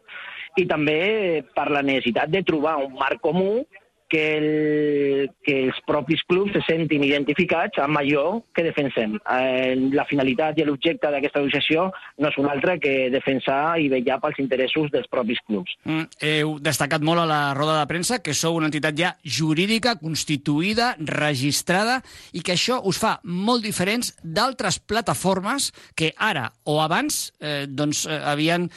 i 0.56 0.64
també 0.70 1.42
per 1.52 1.68
la 1.74 1.84
necessitat 1.84 2.32
de 2.32 2.44
trobar 2.46 2.78
un 2.86 2.96
marc 2.96 3.20
comú 3.20 3.66
que, 4.14 4.36
el, 4.38 5.30
que 5.42 5.56
els 5.66 5.78
propis 5.88 6.22
clubs 6.30 6.54
se 6.54 6.62
sentin 6.68 7.02
identificats 7.02 7.80
amb 7.82 7.98
allò 7.98 8.38
que 8.54 8.62
defensem. 8.62 9.16
Eh, 9.18 9.74
la 9.90 10.06
finalitat 10.06 10.60
i 10.60 10.66
l'objecte 10.68 11.10
d'aquesta 11.10 11.42
associació 11.42 11.88
no 12.22 12.30
és 12.30 12.38
un 12.38 12.46
altre 12.50 12.76
que 12.78 13.10
defensar 13.10 13.74
i 13.82 13.88
vetllar 13.90 14.20
pels 14.22 14.38
interessos 14.38 14.92
dels 14.94 15.10
propis 15.10 15.40
clubs. 15.48 15.74
Mm, 15.88 16.06
heu 16.30 16.54
destacat 16.62 17.02
molt 17.02 17.24
a 17.24 17.26
la 17.26 17.40
roda 17.58 17.80
de 17.80 17.88
premsa 17.90 18.20
que 18.22 18.36
sou 18.38 18.60
una 18.60 18.70
entitat 18.70 18.94
ja 18.98 19.10
jurídica, 19.26 19.96
constituïda, 19.98 20.92
registrada, 21.10 21.98
i 22.30 22.44
que 22.46 22.54
això 22.54 22.78
us 22.86 23.02
fa 23.02 23.16
molt 23.24 23.66
diferents 23.66 24.14
d'altres 24.22 24.78
plataformes 24.78 25.72
que 25.98 26.12
ara 26.14 26.52
o 26.70 26.78
abans 26.84 27.32
eh, 27.40 27.64
doncs, 27.66 28.06
eh, 28.06 28.20
havien 28.22 28.70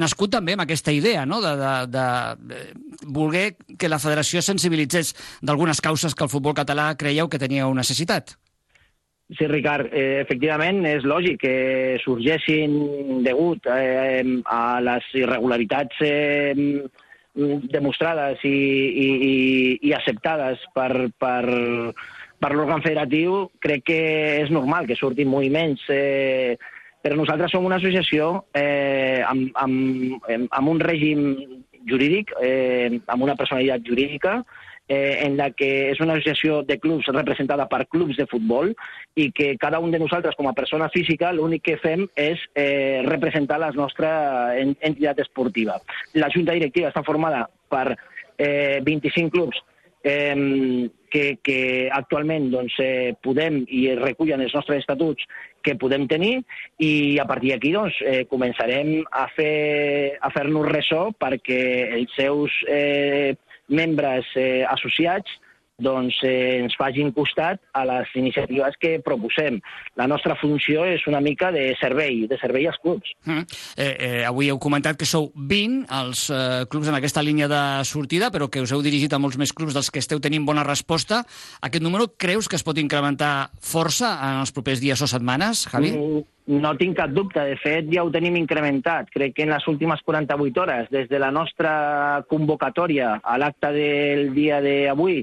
nascut 0.00 0.32
també 0.32 0.56
amb 0.56 0.64
aquesta 0.64 0.90
idea 0.90 1.26
no? 1.28 1.38
de, 1.44 1.52
de, 1.60 1.74
de, 1.92 2.06
de 2.48 3.06
voler 3.12 3.46
que 3.78 3.92
la 3.92 4.00
federació 4.02 4.40
sensibilitzés 4.42 4.69
sensibilitzés 4.70 5.14
d'algunes 5.42 5.80
causes 5.80 6.14
que 6.14 6.24
el 6.24 6.30
futbol 6.30 6.54
català 6.54 6.94
creieu 6.96 7.28
que 7.28 7.38
teníeu 7.38 7.74
necessitat. 7.74 8.36
Sí, 9.30 9.46
Ricard, 9.46 9.92
eh, 9.92 10.22
efectivament 10.24 10.84
és 10.86 11.04
lògic 11.06 11.38
que 11.44 11.98
sorgessin 12.02 13.22
degut 13.22 13.66
eh, 13.70 14.24
a 14.46 14.80
les 14.82 15.06
irregularitats 15.14 16.00
eh, 16.02 16.82
demostrades 17.70 18.42
i, 18.42 18.50
i, 18.50 19.06
i, 19.06 19.36
i 19.86 19.92
acceptades 19.94 20.58
per, 20.74 21.12
per, 21.14 21.44
per 22.42 22.50
l'òrgan 22.56 22.82
federatiu, 22.82 23.46
crec 23.62 23.86
que 23.86 24.02
és 24.42 24.50
normal 24.50 24.90
que 24.90 24.98
surtin 24.98 25.30
moviments. 25.30 25.86
Eh, 25.94 26.58
però 27.00 27.14
nosaltres 27.16 27.54
som 27.54 27.64
una 27.64 27.78
associació 27.78 28.48
eh, 28.52 29.22
amb, 29.24 29.54
amb, 29.56 30.26
amb 30.26 30.68
un 30.74 30.82
règim 30.82 31.22
jurídic, 31.88 32.32
eh, 32.40 33.00
amb 33.06 33.22
una 33.22 33.36
personalitat 33.36 33.86
jurídica, 33.86 34.40
eh, 34.90 35.22
en 35.22 35.36
la 35.36 35.52
que 35.54 35.90
és 35.92 36.00
una 36.02 36.16
associació 36.18 36.64
de 36.66 36.80
clubs 36.82 37.06
representada 37.14 37.68
per 37.70 37.86
clubs 37.86 38.18
de 38.18 38.26
futbol 38.26 38.72
i 39.14 39.30
que 39.30 39.52
cada 39.56 39.78
un 39.78 39.92
de 39.94 40.00
nosaltres 40.02 40.34
com 40.34 40.48
a 40.50 40.56
persona 40.56 40.90
física 40.90 41.30
l'únic 41.32 41.62
que 41.68 41.76
fem 41.78 42.08
és 42.18 42.42
eh, 42.58 43.00
representar 43.06 43.60
la 43.62 43.70
nostra 43.70 44.10
entitat 44.58 45.22
esportiva. 45.22 45.78
La 46.18 46.30
junta 46.34 46.58
directiva 46.58 46.90
està 46.90 47.04
formada 47.06 47.46
per 47.70 47.94
eh, 48.36 48.80
25 48.82 49.30
clubs 49.30 49.62
eh, 50.02 50.90
que, 51.10 51.38
que 51.42 51.60
actualment 51.92 52.50
doncs, 52.50 52.74
eh, 52.82 53.14
podem 53.22 53.62
i 53.68 53.86
recullen 53.94 54.42
els 54.42 54.54
nostres 54.58 54.82
estatuts 54.82 55.26
que 55.62 55.76
podem 55.80 56.06
tenir 56.10 56.40
i 56.80 57.18
a 57.20 57.26
partir 57.28 57.52
d'aquí 57.54 57.72
doncs, 57.74 57.98
eh, 58.02 58.24
començarem 58.30 59.00
a 59.10 59.26
fer 59.34 60.16
a 60.20 60.30
fer-nos 60.34 60.68
ressò 60.70 61.02
perquè 61.12 61.60
els 61.98 62.16
seus 62.16 62.56
eh, 62.68 63.36
membres 63.68 64.26
eh, 64.36 64.64
associats 64.68 65.30
doncs, 65.82 66.20
eh, 66.22 66.60
ens 66.62 66.76
facin 66.78 67.12
costat 67.12 67.60
a 67.72 67.84
les 67.88 68.08
iniciatives 68.14 68.76
que 68.80 68.98
proposem. 69.04 69.60
La 69.96 70.06
nostra 70.06 70.36
funció 70.40 70.84
és 70.84 71.06
una 71.06 71.20
mica 71.20 71.50
de 71.52 71.74
servei, 71.80 72.26
de 72.30 72.38
servei 72.38 72.66
als 72.66 72.78
clubs. 72.82 73.12
Mm. 73.24 73.44
Eh, 73.76 73.96
eh, 73.98 74.24
avui 74.28 74.50
heu 74.50 74.58
comentat 74.58 74.98
que 75.00 75.08
sou 75.08 75.30
20 75.34 75.86
els 76.00 76.26
eh, 76.30 76.64
clubs 76.70 76.88
en 76.88 76.98
aquesta 76.98 77.22
línia 77.22 77.48
de 77.48 77.62
sortida, 77.84 78.30
però 78.30 78.50
que 78.50 78.62
us 78.62 78.72
heu 78.72 78.82
dirigit 78.82 79.12
a 79.12 79.22
molts 79.22 79.38
més 79.40 79.52
clubs 79.52 79.74
dels 79.74 79.90
que 79.90 80.02
esteu 80.02 80.20
tenint 80.20 80.46
bona 80.46 80.64
resposta. 80.66 81.24
Aquest 81.60 81.84
número 81.84 82.12
creus 82.16 82.48
que 82.48 82.56
es 82.56 82.66
pot 82.66 82.78
incrementar 82.78 83.50
força 83.60 84.16
en 84.30 84.44
els 84.44 84.52
propers 84.52 84.80
dies 84.80 85.00
o 85.00 85.08
setmanes, 85.10 85.66
Javi? 85.70 85.94
Mm. 85.96 86.28
No 86.50 86.72
tinc 86.74 86.96
cap 86.98 87.12
dubte. 87.14 87.42
De 87.46 87.54
fet, 87.60 87.86
ja 87.92 88.02
ho 88.02 88.10
tenim 88.10 88.34
incrementat. 88.40 89.10
Crec 89.14 89.36
que 89.36 89.44
en 89.46 89.52
les 89.54 89.66
últimes 89.70 90.00
48 90.02 90.62
hores, 90.62 90.88
des 90.90 91.06
de 91.08 91.20
la 91.22 91.30
nostra 91.30 92.24
convocatòria 92.30 93.20
a 93.22 93.36
l'acte 93.38 93.70
del 93.76 94.32
dia 94.34 94.58
d'avui, 94.64 95.20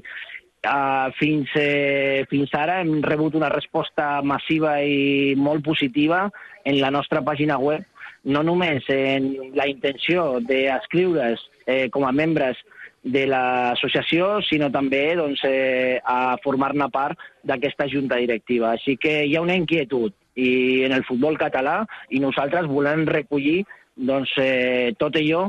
Uh, 0.58 1.12
fins, 1.14 1.52
eh, 1.54 2.24
fins 2.26 2.50
ara 2.58 2.80
hem 2.82 2.96
rebut 3.04 3.36
una 3.38 3.48
resposta 3.52 4.18
massiva 4.26 4.80
i 4.82 5.36
molt 5.38 5.62
positiva 5.62 6.24
en 6.66 6.80
la 6.80 6.90
nostra 6.90 7.22
pàgina 7.22 7.60
web, 7.62 7.84
no 8.24 8.42
només 8.42 8.82
en 8.90 9.30
la 9.54 9.68
intenció 9.70 10.40
d'escriure's 10.42 11.44
eh, 11.64 11.86
com 11.94 12.08
a 12.08 12.12
membres 12.12 12.58
de 13.06 13.24
l'associació, 13.30 14.40
sinó 14.42 14.68
també 14.74 15.14
doncs, 15.16 15.44
eh, 15.46 16.00
a 16.02 16.36
formar-ne 16.42 16.90
part 16.90 17.18
d'aquesta 17.46 17.86
junta 17.88 18.18
directiva. 18.18 18.74
Així 18.74 18.96
que 18.98 19.22
hi 19.24 19.36
ha 19.36 19.44
una 19.44 19.56
inquietud 19.56 20.12
i 20.34 20.82
en 20.86 20.92
el 20.92 21.06
futbol 21.06 21.38
català 21.38 21.84
i 22.10 22.20
nosaltres 22.20 22.66
volem 22.66 23.06
recollir 23.06 23.62
doncs, 23.94 24.34
eh, 24.42 24.92
tot 24.98 25.16
allò 25.16 25.48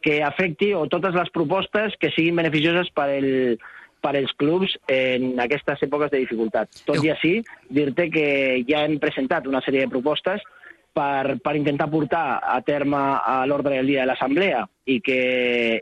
que 0.00 0.22
afecti 0.24 0.72
o 0.72 0.86
totes 0.88 1.16
les 1.16 1.32
propostes 1.32 1.96
que 2.00 2.12
siguin 2.14 2.36
beneficioses 2.36 2.88
per 2.96 3.08
el, 3.18 3.58
per 4.00 4.14
als 4.16 4.32
clubs 4.40 4.76
en 4.88 5.34
aquestes 5.42 5.82
èpoques 5.86 6.12
de 6.12 6.22
dificultat. 6.24 6.70
Tot 6.86 7.04
i 7.04 7.12
així, 7.12 7.34
dir-te 7.68 8.08
que 8.12 8.30
ja 8.68 8.84
hem 8.86 8.98
presentat 9.02 9.48
una 9.50 9.62
sèrie 9.64 9.84
de 9.84 9.92
propostes 9.92 10.44
per, 10.92 11.36
per 11.42 11.54
intentar 11.56 11.90
portar 11.90 12.40
a 12.42 12.58
terme 12.66 12.98
a 12.98 13.44
l'ordre 13.46 13.76
del 13.78 13.92
dia 13.92 14.02
de 14.02 14.10
l'Assemblea 14.10 14.64
i 14.90 14.98
que, 15.04 15.20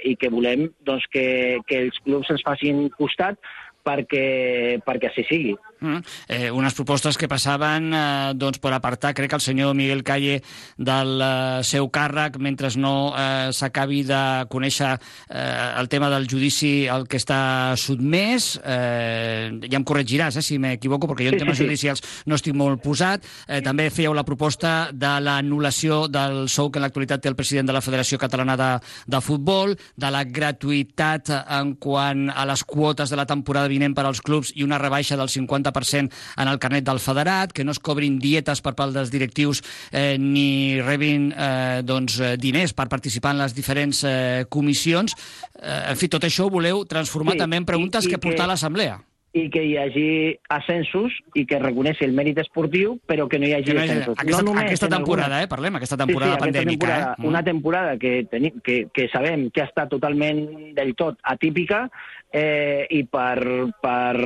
i 0.04 0.16
que 0.20 0.32
volem 0.32 0.68
doncs, 0.84 1.06
que, 1.12 1.26
que 1.66 1.84
els 1.87 1.98
clubs 2.04 2.30
ens 2.34 2.44
facin 2.44 2.88
costat 2.98 3.40
perquè, 3.88 4.80
perquè 4.84 5.08
així 5.08 5.25
sigui. 5.28 5.54
Mm. 5.80 6.02
Eh, 6.28 6.50
unes 6.50 6.75
propostes 6.75 7.16
que 7.16 7.28
passaven 7.30 7.92
eh, 7.94 8.32
doncs, 8.35 8.58
per 8.58 8.73
apartar, 8.75 9.14
crec 9.14 9.30
que 9.30 9.38
el 9.38 9.44
senyor 9.44 9.75
Miguel 9.78 10.02
Calle 10.02 10.40
del 10.76 11.23
eh, 11.23 11.61
seu 11.62 11.87
càrrec 11.94 12.38
mentre 12.42 12.70
no 12.76 13.12
eh, 13.14 13.50
s'acabi 13.54 14.02
de 14.08 14.23
conèixer 14.50 14.90
eh, 15.30 15.75
el 15.78 15.88
tema 15.88 16.11
del 16.11 16.26
judici 16.28 16.88
al 16.90 17.06
que 17.08 17.20
està 17.20 17.76
sotmès. 17.78 18.58
Eh, 18.64 19.54
ja 19.68 19.78
em 19.78 19.87
corregiràs 19.87 20.40
eh, 20.40 20.44
si 20.44 20.58
m'equivoco, 20.58 21.08
perquè 21.11 21.28
jo 21.28 21.37
en 21.37 21.44
temes 21.44 21.56
sí, 21.56 21.62
sí. 21.62 21.68
judicials 21.68 22.04
no 22.26 22.38
estic 22.38 22.56
molt 22.58 22.82
posat. 22.82 23.25
Eh, 23.47 23.62
també 23.62 23.88
fèieu 23.94 24.16
la 24.16 24.26
proposta 24.26 24.90
de 24.92 25.14
l'anul·lació 25.23 26.06
del 26.11 26.49
sou 26.50 26.73
que 26.73 26.82
en 26.82 26.88
l'actualitat 26.88 27.23
té 27.23 27.30
el 27.30 27.38
president 27.38 27.70
de 27.70 27.78
la 27.78 27.85
Federació 27.85 28.18
Catalana 28.18 28.58
de, 28.58 28.70
de 29.06 29.23
Futbol, 29.23 29.76
de 29.97 30.12
la 30.12 30.25
gratuïtat 30.26 31.30
en 31.38 31.76
quant 31.78 32.28
a 32.35 32.44
les 32.49 32.66
quotes 32.66 33.11
de 33.11 33.18
la 33.18 33.28
temporada 33.30 33.70
vinent 33.70 33.94
per 33.94 34.08
als 34.08 34.20
clubs 34.25 34.52
i 34.56 34.66
una 34.66 34.80
rebaixa 34.82 35.16
del 35.18 35.30
50% 35.30 35.67
en 35.72 36.48
el 36.48 36.58
carnet 36.58 36.84
del 36.84 37.00
federat, 37.00 37.52
que 37.52 37.64
no 37.64 37.72
es 37.72 37.78
cobrin 37.78 38.18
dietes 38.18 38.60
per 38.60 38.75
part 38.75 38.94
dels 38.94 39.10
directius 39.10 39.62
eh, 39.92 40.16
ni 40.18 40.80
rebin 40.80 41.32
eh, 41.32 41.82
doncs, 41.84 42.20
eh, 42.20 42.37
diners 42.37 42.75
per 42.75 42.88
participar 42.88 43.34
en 43.34 43.42
les 43.44 43.54
diferents 43.54 44.04
eh, 44.04 44.46
comissions. 44.48 45.14
Eh, 45.60 45.90
en 45.92 45.96
fi, 45.96 46.08
tot 46.08 46.25
això 46.25 46.46
ho 46.46 46.50
voleu 46.50 46.84
transformar 46.88 47.37
sí, 47.37 47.44
també 47.44 47.60
en 47.60 47.68
preguntes 47.68 48.04
i, 48.04 48.08
i 48.08 48.14
que 48.14 48.22
portar 48.22 48.48
a 48.48 48.54
l'Assemblea 48.54 48.98
i 49.37 49.48
que 49.52 49.62
hi 49.62 49.75
hagi 49.76 50.08
ascensos 50.54 51.14
i 51.37 51.44
que 51.48 51.58
reconeixi 51.60 52.06
el 52.06 52.14
mèrit 52.16 52.38
esportiu, 52.40 52.96
però 53.06 53.28
que 53.28 53.40
no 53.40 53.48
hi 53.48 53.54
hagi 53.58 53.75
no 53.76 53.82
ascensos. 53.82 54.16
Aquesta, 54.16 54.44
no 54.46 54.54
aquesta 54.56 54.88
temporada, 54.88 55.37
alguna... 55.37 55.42
eh, 55.44 55.50
parlem, 55.50 55.76
aquesta 55.76 55.98
temporada 56.00 56.32
sí, 56.32 56.38
sí, 56.38 56.44
pandèmica. 56.46 56.87
Temporada, 56.87 57.12
eh? 57.12 57.28
Una 57.28 57.42
temporada 57.44 57.96
que, 57.98 58.12
tenim, 58.30 58.60
que, 58.64 58.78
que 58.94 59.08
sabem 59.12 59.48
que 59.50 59.62
ha 59.62 59.68
estat 59.68 59.92
totalment 59.92 60.75
del 60.76 60.94
tot 60.98 61.20
atípica 61.22 61.84
eh, 62.32 62.87
i 62.90 63.04
per, 63.04 63.68
per, 63.82 64.16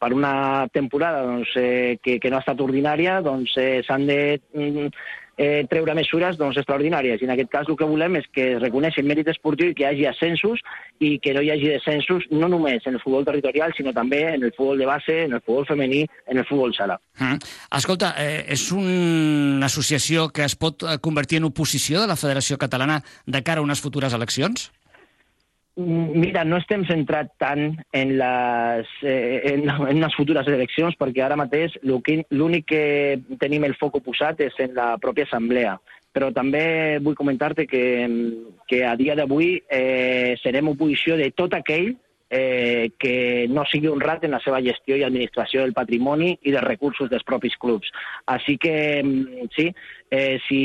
per 0.00 0.12
una 0.16 0.66
temporada 0.72 1.22
doncs, 1.26 1.52
eh, 1.60 1.98
que, 2.02 2.18
que 2.18 2.30
no 2.30 2.38
ha 2.38 2.44
estat 2.44 2.60
ordinària, 2.64 3.20
doncs 3.24 3.56
eh, 3.60 3.82
s'han 3.86 4.06
de 4.08 4.20
mm, 4.56 4.86
eh, 5.40 5.64
treure 5.70 5.94
mesures 5.96 6.36
doncs, 6.40 6.58
extraordinàries. 6.60 7.20
I 7.20 7.28
en 7.28 7.34
aquest 7.34 7.50
cas 7.52 7.68
el 7.68 7.76
que 7.80 7.88
volem 7.88 8.18
és 8.20 8.26
que 8.34 8.46
es 8.54 8.62
reconeixi 8.62 9.00
el 9.00 9.08
mèrit 9.08 9.30
esportiu 9.32 9.70
i 9.70 9.76
que 9.76 9.84
hi 9.84 9.88
hagi 9.90 10.08
ascensos 10.10 10.60
i 11.00 11.14
que 11.24 11.32
no 11.36 11.44
hi 11.44 11.52
hagi 11.54 11.70
descensos 11.72 12.26
no 12.32 12.48
només 12.52 12.84
en 12.86 12.98
el 12.98 13.04
futbol 13.04 13.24
territorial, 13.28 13.72
sinó 13.76 13.94
també 13.96 14.22
en 14.34 14.44
el 14.44 14.52
futbol 14.56 14.80
de 14.80 14.88
base, 14.88 15.22
en 15.24 15.38
el 15.38 15.44
futbol 15.44 15.68
femení, 15.68 16.02
en 16.26 16.42
el 16.42 16.48
futbol 16.48 16.74
sala. 16.76 16.98
Mm. 17.18 17.40
Escolta, 17.78 18.14
eh, 18.20 18.44
és 18.56 18.66
una 18.76 19.70
associació 19.70 20.28
que 20.28 20.44
es 20.44 20.56
pot 20.56 20.84
eh, 20.84 20.98
convertir 21.00 21.40
en 21.40 21.48
oposició 21.48 22.00
de 22.04 22.10
la 22.10 22.20
Federació 22.20 22.60
Catalana 22.60 23.00
de 23.26 23.42
cara 23.42 23.64
a 23.64 23.68
unes 23.68 23.80
futures 23.80 24.16
eleccions? 24.16 24.70
Mira, 25.76 26.42
no 26.44 26.58
estem 26.58 26.82
centrats 26.88 27.30
tant 27.38 27.76
en 27.94 28.10
les, 28.18 28.88
eh, 29.06 29.54
en, 29.54 29.68
en 29.70 30.02
les 30.02 30.16
futures 30.18 30.48
eleccions 30.50 30.96
perquè 30.98 31.22
ara 31.24 31.38
mateix 31.38 31.76
l'únic 31.86 32.66
que 32.72 32.82
tenim 33.40 33.64
el 33.64 33.76
foc 33.78 34.00
posat 34.04 34.42
és 34.44 34.58
en 34.60 34.74
la 34.74 34.96
pròpia 35.00 35.28
assemblea. 35.28 35.78
Però 36.10 36.32
també 36.34 36.98
vull 36.98 37.14
comentar-te 37.14 37.68
que, 37.70 37.84
que 38.66 38.82
a 38.84 38.96
dia 38.98 39.14
d'avui 39.14 39.60
eh, 39.70 40.34
serem 40.42 40.72
oposició 40.72 41.16
de 41.16 41.30
tot 41.38 41.54
aquell 41.54 41.92
eh, 42.30 42.90
que 42.98 43.46
no 43.48 43.64
sigui 43.70 43.88
honrat 43.88 44.26
en 44.26 44.34
la 44.34 44.42
seva 44.42 44.60
gestió 44.66 44.98
i 44.98 45.06
administració 45.06 45.62
del 45.62 45.74
patrimoni 45.74 46.32
i 46.42 46.50
dels 46.50 46.66
recursos 46.66 47.10
dels 47.10 47.26
propis 47.26 47.54
clubs. 47.62 47.90
Així 48.26 48.58
que, 48.58 48.74
sí, 49.54 49.70
eh, 50.10 50.38
si 50.48 50.62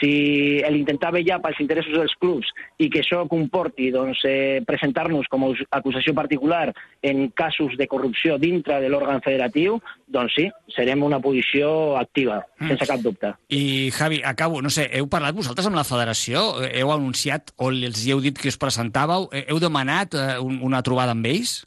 si 0.00 0.62
l'intentar 0.72 1.12
vetllar 1.14 1.40
pels 1.42 1.60
interessos 1.62 1.94
dels 1.94 2.14
clubs 2.20 2.48
i 2.82 2.88
que 2.92 3.02
això 3.02 3.22
comporti 3.30 3.90
doncs, 3.94 4.22
eh, 4.28 4.62
presentar-nos 4.66 5.28
com 5.30 5.46
a 5.46 5.52
acusació 5.78 6.14
particular 6.14 6.72
en 7.02 7.28
casos 7.30 7.76
de 7.78 7.88
corrupció 7.90 8.38
dintre 8.38 8.80
de 8.80 8.90
l'òrgan 8.92 9.22
federatiu, 9.24 9.80
doncs 10.06 10.36
sí, 10.38 10.48
serem 10.74 11.02
una 11.02 11.20
posició 11.20 11.96
activa, 12.00 12.42
mm. 12.60 12.68
sense 12.72 12.88
cap 12.88 13.02
dubte. 13.04 13.34
I, 13.48 13.90
Javi, 13.94 14.22
acabo, 14.24 14.62
no 14.62 14.70
sé, 14.70 14.88
heu 14.96 15.08
parlat 15.12 15.36
vosaltres 15.36 15.68
amb 15.68 15.78
la 15.78 15.86
federació? 15.88 16.46
Heu 16.68 16.94
anunciat 16.94 17.52
o 17.58 17.72
els 17.72 18.06
heu 18.06 18.22
dit 18.24 18.38
que 18.38 18.52
us 18.52 18.60
presentàveu? 18.60 19.28
Heu 19.44 19.60
demanat 19.62 20.16
eh, 20.16 20.38
una 20.40 20.82
trobada 20.86 21.16
amb 21.16 21.28
ells? 21.28 21.62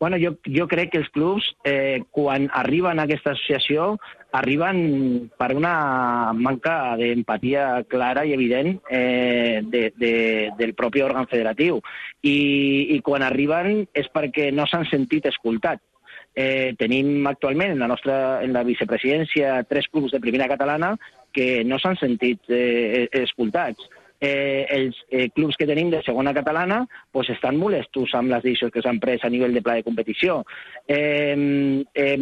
Bueno, 0.00 0.16
jo, 0.16 0.30
jo 0.48 0.64
crec 0.66 0.94
que 0.94 0.98
els 1.02 1.10
clubs, 1.12 1.44
eh, 1.68 2.00
quan 2.10 2.46
arriben 2.56 2.98
a 2.98 3.04
aquesta 3.04 3.34
associació, 3.34 3.98
arriben 4.32 5.28
per 5.36 5.50
una 5.52 6.32
manca 6.32 6.96
d'empatia 6.96 7.84
clara 7.90 8.24
i 8.24 8.32
evident 8.32 8.78
eh, 8.88 9.60
de, 9.60 9.82
de, 10.00 10.14
del 10.56 10.72
propi 10.78 11.04
òrgan 11.04 11.28
federatiu. 11.28 11.82
I, 12.24 12.96
I 12.96 12.98
quan 13.04 13.26
arriben 13.26 13.84
és 13.92 14.08
perquè 14.08 14.48
no 14.56 14.64
s'han 14.64 14.88
sentit 14.88 15.28
escoltats. 15.28 15.84
Eh, 16.32 16.72
tenim 16.80 17.26
actualment 17.28 17.74
en 17.74 17.84
la 17.84 17.90
nostra 17.90 18.16
en 18.40 18.54
la 18.56 18.64
vicepresidència 18.64 19.66
tres 19.68 19.90
clubs 19.92 20.14
de 20.14 20.22
primera 20.22 20.48
catalana 20.48 20.94
que 21.34 21.64
no 21.66 21.76
s'han 21.76 22.00
sentit 22.00 22.48
eh, 22.48 23.08
escoltats 23.20 23.84
eh, 24.20 24.66
els 24.68 24.96
eh, 25.10 25.28
clubs 25.34 25.56
que 25.56 25.66
tenim 25.68 25.90
de 25.90 26.02
segona 26.04 26.34
catalana 26.36 26.84
pues, 27.10 27.30
estan 27.32 27.58
molestos 27.58 28.12
amb 28.14 28.30
les 28.32 28.44
decisions 28.44 28.72
que 28.74 28.84
s'han 28.84 29.00
pres 29.02 29.24
a 29.24 29.32
nivell 29.32 29.56
de 29.56 29.64
pla 29.64 29.78
de 29.78 29.86
competició. 29.86 30.42
Eh, 30.86 31.82
eh, 31.94 32.16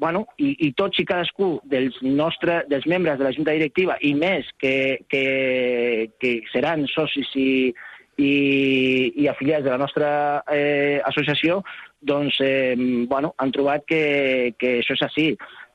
bueno, 0.00 0.26
i, 0.38 0.56
I 0.68 0.72
tots 0.78 0.98
i 1.02 1.06
cadascú 1.08 1.54
dels, 1.68 2.00
nostre, 2.02 2.62
dels 2.72 2.88
membres 2.90 3.20
de 3.20 3.28
la 3.28 3.34
Junta 3.36 3.54
Directiva, 3.56 3.98
i 4.00 4.14
més 4.16 4.48
que, 4.58 5.04
que, 5.12 6.10
que 6.18 6.34
seran 6.52 6.86
socis 6.90 7.28
i, 7.36 7.50
i, 8.16 8.32
i 9.22 9.28
afiliats 9.28 9.64
de 9.64 9.72
la 9.72 9.80
nostra 9.80 10.10
eh, 10.50 11.00
associació 11.04 11.62
doncs, 12.02 12.40
eh, 12.40 12.74
bueno, 13.08 13.34
han 13.38 13.52
trobat 13.54 13.84
que, 13.86 14.54
que 14.58 14.78
això 14.80 14.96
és 14.96 15.04
així. 15.06 15.26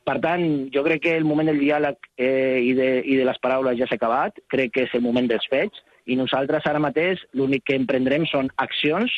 Per 0.07 0.15
tant, 0.23 0.43
jo 0.71 0.85
crec 0.85 1.01
que 1.03 1.15
el 1.19 1.25
moment 1.27 1.49
del 1.51 1.59
diàleg 1.59 1.97
eh, 2.15 2.59
i, 2.63 2.71
de, 2.77 2.87
i 3.03 3.17
de 3.19 3.25
les 3.27 3.39
paraules 3.43 3.75
ja 3.79 3.89
s'ha 3.89 3.97
acabat, 3.99 4.39
crec 4.47 4.71
que 4.77 4.85
és 4.87 4.93
el 4.95 5.03
moment 5.03 5.27
dels 5.27 5.47
fets, 5.51 5.83
i 6.07 6.15
nosaltres 6.15 6.63
ara 6.69 6.79
mateix 6.79 7.25
l'únic 7.35 7.65
que 7.67 7.75
emprendrem 7.75 8.23
són 8.31 8.47
accions 8.63 9.11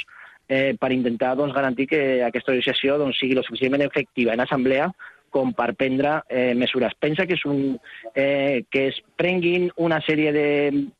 eh, 0.49 0.73
per 0.81 0.89
intentar 0.95 1.35
doncs, 1.37 1.53
garantir 1.53 1.85
que 1.91 2.01
aquesta 2.25 2.55
associació 2.55 2.97
doncs, 2.97 3.21
sigui 3.21 3.37
lo 3.37 3.45
suficientment 3.45 3.85
efectiva 3.85 4.33
en 4.33 4.41
assemblea 4.41 4.89
com 5.29 5.53
per 5.53 5.75
prendre 5.77 6.23
eh, 6.25 6.55
mesures. 6.57 6.95
Pensa 6.97 7.27
que, 7.29 7.37
és 7.37 7.45
un, 7.45 7.77
eh, 8.17 8.65
que 8.73 8.87
es 8.89 8.97
prenguin 9.19 9.69
una 9.77 10.01
sèrie 10.01 10.33
de 10.33 10.47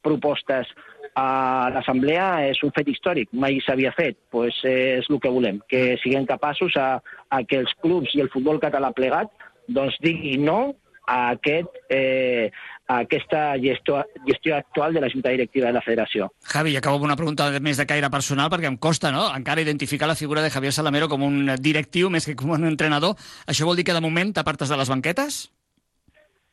propostes 0.06 0.70
a 1.18 1.70
l'Assemblea 1.74 2.46
és 2.52 2.62
un 2.64 2.70
fet 2.76 2.88
històric, 2.94 3.32
mai 3.34 3.58
s'havia 3.66 3.90
fet, 3.98 4.20
pues 4.30 4.62
és 4.70 5.10
el 5.10 5.18
que 5.18 5.34
volem, 5.34 5.58
que 5.66 5.98
siguem 6.04 6.30
capaços 6.30 6.78
a, 6.78 7.00
a 7.34 7.42
que 7.42 7.64
els 7.64 7.74
clubs 7.82 8.14
i 8.14 8.22
el 8.22 8.30
futbol 8.30 8.62
català 8.62 8.94
plegat 8.94 9.34
doncs 9.76 9.98
digui 10.04 10.38
no 10.42 10.76
a, 11.10 11.32
aquest, 11.32 11.70
eh, 11.90 12.52
a 12.88 13.00
aquesta 13.06 13.58
gestió, 13.58 14.04
gestió 14.28 14.56
actual 14.56 14.94
de 14.94 15.02
la 15.02 15.10
Junta 15.10 15.34
Directiva 15.34 15.68
de 15.68 15.74
la 15.74 15.82
Federació. 15.82 16.30
Javi, 16.54 16.76
acabo 16.78 17.00
amb 17.00 17.10
una 17.10 17.18
pregunta 17.18 17.50
més 17.60 17.82
de 17.82 17.88
caire 17.90 18.12
personal, 18.14 18.52
perquè 18.54 18.70
em 18.70 18.78
costa 18.78 19.12
no? 19.12 19.28
encara 19.36 19.66
identificar 19.66 20.08
la 20.08 20.18
figura 20.20 20.44
de 20.46 20.52
Javier 20.54 20.74
Salamero 20.74 21.10
com 21.10 21.26
un 21.26 21.56
directiu 21.60 22.10
més 22.14 22.30
que 22.30 22.38
com 22.38 22.54
un 22.58 22.70
entrenador. 22.70 23.18
Això 23.48 23.66
vol 23.66 23.80
dir 23.80 23.88
que 23.90 23.98
de 23.98 24.06
moment 24.06 24.34
t'apartes 24.34 24.70
de 24.70 24.78
les 24.78 24.92
banquetes? 24.94 25.48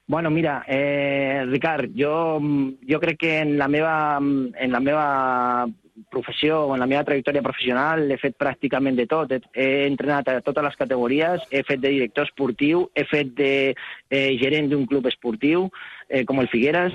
Bueno, 0.09 0.31
mira, 0.31 0.65
eh, 0.69 1.45
Ricard, 1.47 1.91
jo, 1.97 2.41
jo 2.89 3.01
crec 3.01 3.19
que 3.19 3.39
en 3.41 3.59
la 3.59 3.67
meva, 3.67 4.19
en 4.19 4.73
la 4.73 4.81
meva 4.81 5.67
professió 6.11 6.75
en 6.75 6.81
la 6.81 6.87
meva 6.87 7.05
trajectòria 7.05 7.43
professional 7.43 8.05
he 8.13 8.19
fet 8.21 8.37
pràcticament 8.39 8.97
de 8.99 9.07
tot. 9.11 9.33
He, 9.33 9.41
he 9.57 9.69
entrenat 9.89 10.29
a 10.31 10.41
totes 10.45 10.65
les 10.67 10.79
categories, 10.79 11.45
he 11.51 11.63
fet 11.67 11.81
de 11.83 11.95
director 11.97 12.29
esportiu, 12.29 12.87
he 12.95 13.07
fet 13.09 13.33
de 13.39 13.53
eh, 13.73 14.33
gerent 14.41 14.71
d'un 14.71 14.87
club 14.87 15.09
esportiu, 15.11 15.71
eh, 16.09 16.25
com 16.29 16.43
el 16.43 16.51
Figueres, 16.53 16.95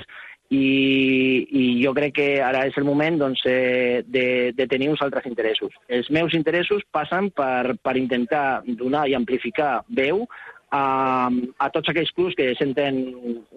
i, 0.52 1.48
i 1.48 1.66
jo 1.80 1.94
crec 1.96 2.16
que 2.18 2.30
ara 2.44 2.66
és 2.68 2.78
el 2.80 2.86
moment 2.88 3.18
doncs, 3.22 3.44
eh, 3.48 4.04
de, 4.08 4.26
de 4.56 4.68
tenir 4.68 4.92
uns 4.92 5.04
altres 5.04 5.28
interessos. 5.30 5.76
Els 5.88 6.12
meus 6.12 6.36
interessos 6.38 6.84
passen 6.92 7.32
per, 7.36 7.78
per 7.80 7.96
intentar 8.00 8.62
donar 8.68 9.08
i 9.08 9.16
amplificar 9.16 9.82
veu 9.88 10.26
a, 10.72 11.30
a 11.60 11.70
tots 11.76 11.92
aquells 11.92 12.12
clubs 12.16 12.36
que 12.40 12.52
senten 12.60 13.02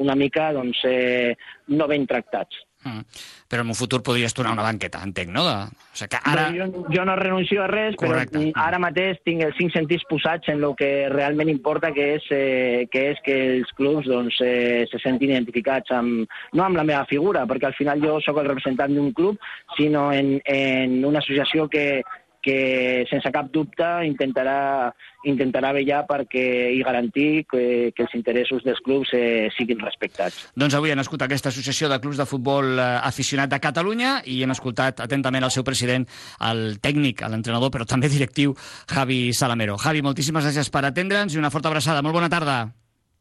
una 0.02 0.18
mica 0.18 0.52
doncs, 0.54 0.84
eh, 0.90 1.34
no 1.72 1.90
ben 1.90 2.06
tractats. 2.10 2.62
Mm. 2.84 3.00
Però 3.48 3.62
en 3.62 3.70
un 3.72 3.76
futur 3.78 4.02
podries 4.04 4.34
tornar 4.36 4.52
una 4.52 4.64
banqueta, 4.66 5.00
entenc, 5.06 5.30
no? 5.32 5.44
De... 5.46 5.54
O 5.72 5.96
sigui 5.96 6.10
que 6.12 6.18
ara... 6.28 6.48
No, 6.52 6.66
jo, 6.66 6.82
jo 6.92 7.04
no 7.08 7.14
renuncio 7.16 7.62
a 7.64 7.68
res, 7.70 7.96
Correcte. 8.00 8.36
però 8.36 8.64
ara 8.66 8.80
mateix 8.82 9.22
tinc 9.24 9.44
els 9.46 9.56
cinc 9.56 9.72
sentits 9.72 10.04
posats 10.10 10.50
en 10.52 10.60
el 10.60 10.74
que 10.76 10.90
realment 11.12 11.48
importa, 11.52 11.94
que 11.96 12.10
és, 12.18 12.26
eh, 12.34 12.84
que, 12.92 13.06
és 13.14 13.22
que 13.24 13.38
els 13.54 13.70
clubs 13.78 14.08
doncs, 14.10 14.40
eh, 14.44 14.84
se 14.90 15.00
sentin 15.00 15.32
identificats 15.32 15.94
amb, 15.96 16.28
no 16.52 16.66
amb 16.66 16.80
la 16.80 16.84
meva 16.84 17.06
figura, 17.08 17.46
perquè 17.48 17.70
al 17.70 17.78
final 17.78 18.04
jo 18.04 18.18
sóc 18.24 18.42
el 18.42 18.50
representant 18.52 18.92
d'un 18.92 19.14
club, 19.16 19.40
sinó 19.78 20.10
en, 20.12 20.36
en 20.44 21.00
una 21.04 21.24
associació 21.24 21.70
que, 21.72 22.02
que 22.44 23.04
sense 23.08 23.30
cap 23.32 23.48
dubte 23.52 23.86
intentarà, 24.04 24.92
intentarà 25.24 25.72
vetllar 25.72 26.02
perquè 26.08 26.44
i 26.76 26.82
garantir 26.84 27.46
que, 27.48 27.64
que 27.96 28.04
els 28.04 28.16
interessos 28.18 28.66
dels 28.66 28.82
clubs 28.84 29.14
eh, 29.16 29.48
siguin 29.56 29.80
respectats. 29.80 30.42
Doncs 30.60 30.76
avui 30.76 30.92
han 30.92 31.00
escoltat 31.00 31.30
aquesta 31.30 31.52
associació 31.54 31.88
de 31.88 32.00
clubs 32.04 32.20
de 32.20 32.28
futbol 32.28 32.76
eh, 32.76 32.90
aficionat 33.08 33.52
de 33.52 33.62
Catalunya 33.64 34.18
i 34.28 34.42
hem 34.44 34.52
escoltat 34.52 35.00
atentament 35.06 35.48
el 35.48 35.54
seu 35.54 35.64
president, 35.64 36.04
el 36.50 36.78
tècnic, 36.84 37.24
l'entrenador, 37.24 37.72
però 37.72 37.88
també 37.88 38.12
directiu, 38.12 38.52
Javi 38.92 39.32
Salamero. 39.32 39.80
Javi, 39.80 40.04
moltíssimes 40.04 40.44
gràcies 40.44 40.70
per 40.70 40.84
atendre'ns 40.84 41.34
i 41.34 41.40
una 41.40 41.52
forta 41.54 41.72
abraçada. 41.72 42.04
Molt 42.04 42.20
bona 42.20 42.28
tarda. 42.32 42.60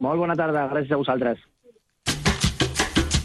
Molt 0.03 0.19
bona 0.19 0.35
tarda, 0.35 0.67
gràcies 0.73 0.91
a 0.91 0.99
vosaltres. 0.99 1.52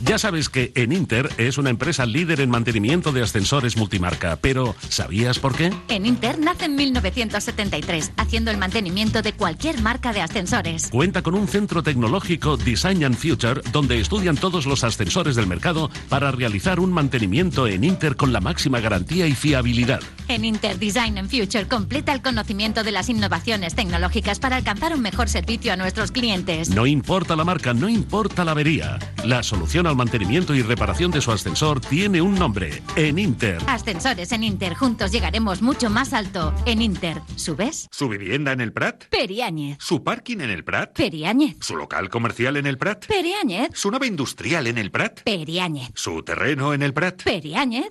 Ya 0.09 0.17
sabes 0.17 0.49
que 0.49 0.73
en 0.75 0.93
Inter 0.93 1.29
es 1.37 1.59
una 1.59 1.69
empresa 1.69 2.07
líder 2.07 2.41
en 2.41 2.49
mantenimiento 2.49 3.13
de 3.13 3.23
ascensores 3.23 3.77
multimarca, 3.77 4.39
pero 4.41 4.75
¿sabías 4.89 5.39
por 5.39 5.55
qué? 5.55 5.71
En 5.89 6.07
Inter 6.07 6.39
nace 6.39 6.65
en 6.65 6.77
1973, 6.77 8.13
haciendo 8.17 8.51
el 8.51 8.57
mantenimiento 8.57 9.21
de 9.21 9.35
cualquier 9.35 9.83
marca 9.83 10.15
de 10.15 10.23
ascensores. 10.23 10.89
Cuenta 10.91 11.21
con 11.21 11.35
un 11.35 11.47
centro 11.47 11.83
tecnológico 11.83 12.57
Design 12.57 13.05
and 13.05 13.17
Future 13.17 13.61
donde 13.71 14.01
estudian 14.01 14.39
todos 14.39 14.65
los 14.65 14.83
ascensores 14.83 15.37
del 15.37 15.47
mercado 15.47 15.91
para 16.09 16.31
realizar 16.31 16.81
un 16.81 16.91
mantenimiento 16.91 17.67
en 17.67 17.85
Inter 17.85 18.17
con 18.17 18.33
la 18.33 18.41
máxima 18.41 18.81
garantía 18.81 19.27
y 19.27 19.35
fiabilidad. 19.35 20.01
En 20.29 20.47
Inter 20.47 20.79
Design 20.79 21.19
and 21.19 21.29
Future 21.29 21.69
completa 21.69 22.15
el 22.15 22.23
conocimiento 22.23 22.83
de 22.83 22.93
las 22.93 23.11
innovaciones 23.11 23.75
tecnológicas 23.75 24.39
para 24.39 24.57
alcanzar 24.57 24.95
un 24.95 25.03
mejor 25.03 25.29
servicio 25.29 25.71
a 25.71 25.77
nuestros 25.77 26.13
clientes. 26.13 26.71
No 26.71 26.87
importa 26.87 27.37
la 27.37 27.45
marca, 27.45 27.75
no 27.75 27.91
importa 27.91 28.43
la 28.43 28.53
avería. 28.53 28.99
La 29.25 29.43
solución 29.43 29.87
al 29.87 29.98
mantenimiento 29.99 30.55
y 30.55 30.63
reparación 30.63 31.11
de 31.11 31.21
su 31.21 31.31
ascensor 31.31 31.81
tiene 31.81 32.23
un 32.23 32.37
nombre, 32.37 32.83
en 32.97 33.19
Inter. 33.19 33.59
Ascensores 33.67 34.33
en 34.33 34.45
Inter, 34.45 34.75
juntos 34.75 35.13
llegaremos 35.13 35.61
mucho 35.61 35.91
más 35.91 36.15
alto. 36.15 36.55
En 36.65 36.81
Inter, 36.81 37.21
¿subes? 37.37 37.89
¿Su 37.91 38.09
vivienda 38.09 38.53
en 38.53 38.63
el 38.63 38.73
Prat? 38.73 39.05
Periáñez. 39.11 39.77
¿Su 39.81 40.03
parking 40.03 40.39
en 40.39 40.51
el 40.51 40.65
Prat? 40.65 40.97
Periáñez. 40.97 41.57
¿Su 41.61 41.77
local 41.77 42.09
comercial 42.09 42.57
en 42.57 42.67
el 42.67 42.79
Prat? 42.79 43.07
Periáñez. 43.07 43.71
¿Su 43.75 43.91
nave 43.91 44.07
industrial 44.07 44.67
en 44.67 44.79
el 44.79 44.91
Prat? 44.91 45.21
Periáñez. 45.23 45.91
¿Su 45.95 46.23
terreno 46.23 46.73
en 46.73 46.83
el 46.83 46.95
Prat? 46.95 47.23
Periáñez. 47.25 47.89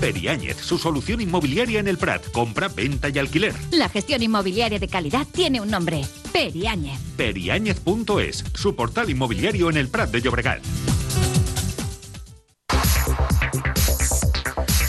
Periáñez, 0.00 0.58
su 0.58 0.78
solución 0.78 1.20
inmobiliaria 1.20 1.80
en 1.80 1.88
el 1.88 1.98
Prat. 1.98 2.30
Compra, 2.32 2.68
venta 2.68 3.08
y 3.08 3.18
alquiler. 3.18 3.54
La 3.70 3.88
gestión 3.88 4.22
inmobiliaria 4.22 4.78
de 4.78 4.88
calidad 4.88 5.26
tiene 5.30 5.60
un 5.60 5.70
nombre. 5.70 6.02
Periáñez. 6.32 6.98
Periáñez.es, 7.16 8.44
su 8.54 8.74
portal 8.74 9.10
inmobiliario 9.10 9.70
en 9.70 9.76
el 9.76 9.88
Prat 9.88 10.10
de 10.10 10.20
Llobregat. 10.20 10.62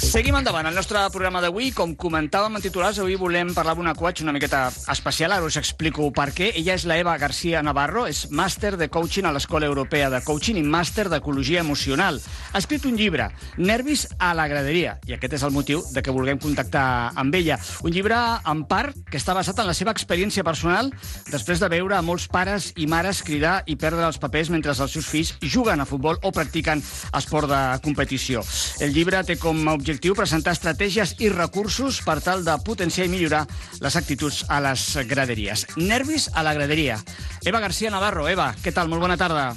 Seguim 0.08 0.38
endavant. 0.40 0.64
El 0.70 0.76
nostre 0.78 1.02
programa 1.12 1.42
d'avui, 1.44 1.74
com 1.76 1.92
comentàvem 2.00 2.56
en 2.56 2.64
titulars, 2.64 2.96
avui 3.04 3.18
volem 3.20 3.50
parlar 3.52 3.74
d'una 3.76 3.92
coach 3.94 4.22
una 4.24 4.32
miqueta 4.32 4.70
especial. 4.94 5.34
Ara 5.36 5.44
us 5.44 5.58
explico 5.60 6.06
per 6.16 6.30
què. 6.32 6.54
Ella 6.56 6.78
és 6.80 6.86
la 6.88 6.96
Eva 6.96 7.18
García 7.20 7.60
Navarro, 7.60 8.06
és 8.08 8.22
màster 8.32 8.78
de 8.80 8.88
coaching 8.88 9.28
a 9.28 9.34
l'Escola 9.36 9.68
Europea 9.68 10.08
de 10.10 10.22
Coaching 10.24 10.62
i 10.62 10.64
màster 10.64 11.10
d'Ecologia 11.12 11.60
Emocional. 11.60 12.22
Ha 12.54 12.62
escrit 12.62 12.86
un 12.88 12.96
llibre, 12.96 13.26
Nervis 13.60 14.06
a 14.18 14.32
la 14.38 14.46
graderia, 14.48 14.94
i 15.12 15.18
aquest 15.18 15.36
és 15.36 15.44
el 15.44 15.52
motiu 15.52 15.84
de 15.92 16.02
que 16.02 16.16
vulguem 16.16 16.40
contactar 16.40 17.12
amb 17.12 17.36
ella. 17.36 17.60
Un 17.84 17.92
llibre, 17.92 18.16
en 18.48 18.64
part, 18.72 18.96
que 19.12 19.20
està 19.20 19.36
basat 19.36 19.60
en 19.60 19.68
la 19.68 19.76
seva 19.76 19.92
experiència 19.92 20.48
personal 20.48 20.94
després 21.34 21.60
de 21.60 21.72
veure 21.76 22.00
a 22.00 22.02
molts 22.02 22.30
pares 22.32 22.70
i 22.80 22.88
mares 22.88 23.26
cridar 23.28 23.58
i 23.68 23.76
perdre 23.76 24.08
els 24.08 24.24
papers 24.24 24.54
mentre 24.56 24.72
els 24.72 24.80
seus 24.88 25.12
fills 25.12 25.36
juguen 25.44 25.84
a 25.84 25.90
futbol 25.90 26.16
o 26.24 26.32
practiquen 26.32 26.80
esport 27.12 27.52
de 27.52 27.62
competició. 27.84 28.48
El 28.80 28.96
llibre 28.96 29.20
té 29.28 29.36
com 29.36 29.68
a 29.68 29.76
objectiu 29.76 29.97
presentar 30.18 30.54
estratègies 30.54 31.16
i 31.20 31.30
recursos 31.30 32.02
per 32.06 32.20
tal 32.22 32.44
de 32.46 32.54
potenciar 32.64 33.06
i 33.08 33.10
millorar 33.10 33.46
les 33.82 33.96
actituds 33.96 34.44
a 34.50 34.62
les 34.62 34.98
graderies. 35.10 35.66
Nervis 35.78 36.30
a 36.34 36.44
la 36.44 36.54
graderia. 36.54 36.98
Eva 37.46 37.60
García 37.60 37.90
Navarro. 37.90 38.28
Eva, 38.30 38.54
què 38.64 38.74
tal? 38.74 38.88
Molt 38.90 39.02
bona 39.02 39.18
tarda. 39.18 39.54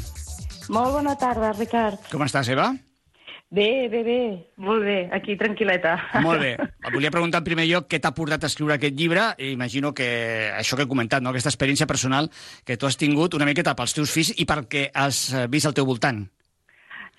Molt 0.70 0.92
bona 0.92 1.16
tarda, 1.18 1.52
Ricard. 1.52 1.98
Com 2.12 2.22
estàs, 2.22 2.48
Eva? 2.48 2.72
Bé, 3.50 3.88
bé, 3.90 4.04
bé. 4.06 4.20
Molt 4.62 4.84
bé, 4.86 4.98
aquí 5.10 5.34
tranquil·leta. 5.34 5.96
Molt 6.22 6.38
bé. 6.38 6.52
Et 6.86 6.92
volia 6.94 7.10
preguntar 7.10 7.40
en 7.42 7.48
primer 7.48 7.66
lloc 7.66 7.88
què 7.90 7.98
t'ha 7.98 8.14
portat 8.14 8.46
a 8.46 8.50
escriure 8.50 8.76
aquest 8.76 8.94
llibre 8.94 9.32
i 9.42 9.50
imagino 9.56 9.90
que 9.92 10.06
això 10.54 10.78
que 10.78 10.86
he 10.86 10.90
comentat, 10.90 11.22
no? 11.22 11.34
aquesta 11.34 11.50
experiència 11.50 11.90
personal 11.90 12.30
que 12.64 12.78
tu 12.78 12.86
has 12.86 12.96
tingut 13.00 13.34
una 13.34 13.48
miqueta 13.48 13.74
pels 13.74 13.96
teus 13.98 14.14
fills 14.14 14.30
i 14.38 14.46
perquè 14.46 14.92
has 14.94 15.24
vist 15.50 15.66
al 15.66 15.74
teu 15.74 15.88
voltant. 15.88 16.28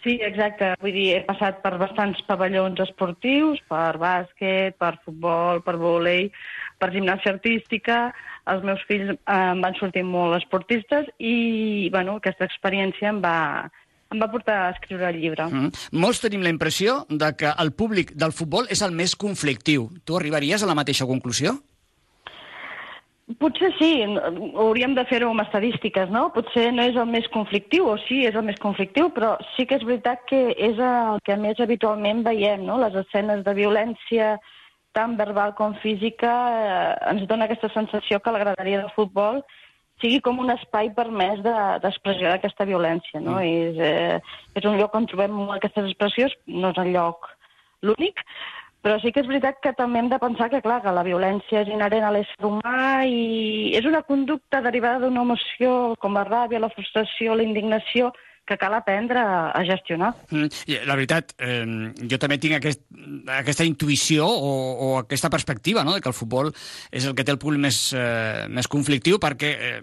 Sí, 0.02 0.18
exacte. 0.26 0.72
Vull 0.82 0.96
dir, 0.96 1.08
he 1.14 1.22
passat 1.28 1.60
per 1.62 1.76
bastants 1.78 2.22
pavellons 2.26 2.80
esportius, 2.82 3.62
per 3.70 4.00
bàsquet, 4.02 4.78
per 4.82 4.96
futbol, 5.06 5.62
per 5.66 5.76
vòlei, 5.78 6.32
per 6.82 6.90
gimnàsia 6.96 7.36
artística. 7.36 8.00
Els 8.50 8.66
meus 8.66 8.82
fills 8.90 9.14
eh, 9.14 9.38
em 9.38 9.62
van 9.62 9.78
sortir 9.78 10.02
molt 10.08 10.40
esportistes 10.40 11.12
i, 11.20 11.90
bueno, 11.94 12.18
aquesta 12.18 12.48
experiència 12.50 13.12
em 13.14 13.22
va, 13.22 13.70
em 14.10 14.22
va 14.22 14.32
portar 14.34 14.58
a 14.64 14.72
escriure 14.74 15.12
el 15.14 15.22
llibre. 15.22 15.46
Mm. 15.52 15.70
Molts 16.02 16.24
tenim 16.26 16.42
la 16.42 16.54
impressió 16.54 17.04
de 17.10 17.30
que 17.38 17.54
el 17.62 17.70
públic 17.78 18.16
del 18.18 18.34
futbol 18.34 18.66
és 18.74 18.82
el 18.82 18.98
més 18.98 19.14
conflictiu. 19.14 19.92
Tu 20.02 20.18
arribaries 20.18 20.66
a 20.66 20.72
la 20.72 20.78
mateixa 20.78 21.06
conclusió? 21.06 21.60
Potser 23.39 23.70
sí, 23.78 23.89
hauríem 24.60 24.96
de 24.98 25.04
fer-ho 25.06 25.30
amb 25.32 25.44
estadístiques, 25.44 26.10
no? 26.10 26.26
Potser 26.36 26.72
no 26.74 26.84
és 26.89 26.98
el 26.98 27.10
més 27.12 27.28
conflictiu, 27.34 27.88
o 27.94 27.98
sí, 28.08 28.24
és 28.28 28.36
el 28.36 28.46
més 28.48 28.58
conflictiu, 28.63 29.12
però 29.15 29.36
sí 29.56 29.67
que 29.70 29.78
és 29.78 29.86
veritat 29.86 30.24
que 30.30 30.39
és 30.58 30.80
el 30.82 31.22
que 31.28 31.38
més 31.38 31.60
habitualment 31.62 32.24
veiem, 32.26 32.65
no? 32.65 32.80
Les 32.82 32.98
escenes 33.04 33.44
de 33.46 33.54
violència, 33.58 34.36
tant 34.98 35.17
verbal 35.20 35.54
com 35.60 35.76
física, 35.84 36.32
eh, 36.52 36.94
ens 37.13 37.28
dona 37.30 37.46
aquesta 37.48 37.70
sensació 37.76 38.20
que 38.20 38.34
la 38.34 38.41
graderia 38.44 38.82
del 38.82 38.96
futbol 38.96 39.44
sigui 40.02 40.20
com 40.26 40.41
un 40.41 40.50
espai 40.50 40.89
permès 40.98 41.44
d'expressió 41.46 42.26
de, 42.26 42.32
d'aquesta 42.34 42.65
violència, 42.65 43.22
no? 43.22 43.38
Mm. 43.38 43.46
És, 43.46 43.78
eh, 43.78 44.58
és 44.58 44.65
un 44.65 44.80
lloc 44.82 44.98
on 44.98 45.06
trobem 45.08 45.38
aquestes 45.54 45.86
expressions, 45.86 46.34
no 46.48 46.74
és 46.74 46.82
el 46.82 46.91
lloc 46.96 47.30
l'únic, 47.86 48.22
però 48.82 48.98
sí 49.02 49.12
que 49.13 49.22
és 49.22 49.30
veritat 49.30 49.60
que 49.62 49.74
també 49.78 50.02
hem 50.02 50.10
de 50.10 50.17
pensar 50.22 50.50
que, 50.50 50.62
clar, 50.65 50.80
que 50.82 50.94
la 50.94 51.06
violència 51.06 51.62
és 51.62 51.70
inherent 51.70 52.06
a 52.08 52.12
l'ésser 52.15 52.48
humà 52.48 53.06
i 53.06 53.72
és 53.78 53.86
una 53.86 54.02
conducta 54.08 54.62
derivada 54.65 55.06
d'una 55.06 55.22
emoció 55.22 55.94
com 56.02 56.17
la 56.17 56.26
ràbia, 56.26 56.62
la 56.63 56.72
frustració, 56.74 57.36
la 57.38 57.46
indignació, 57.46 58.10
que 58.46 58.58
cal 58.58 58.74
aprendre 58.74 59.22
a 59.22 59.62
gestionar. 59.64 60.12
Mm, 60.32 60.50
la 60.88 60.96
veritat, 60.98 61.34
eh, 61.40 61.64
jo 62.10 62.18
també 62.20 62.38
tinc 62.42 62.58
aquest, 62.58 62.82
aquesta 63.38 63.66
intuïció 63.68 64.26
o, 64.28 64.52
o 64.86 64.88
aquesta 65.00 65.30
perspectiva 65.30 65.86
no? 65.88 65.94
de 65.96 66.02
que 66.02 66.10
el 66.10 66.18
futbol 66.18 66.52
és 66.92 67.06
el 67.06 67.16
que 67.16 67.24
té 67.24 67.32
el 67.32 67.40
públic 67.40 67.62
més, 67.62 67.80
eh, 67.96 68.48
més 68.50 68.68
conflictiu 68.72 69.20
perquè 69.22 69.52
eh, 69.52 69.80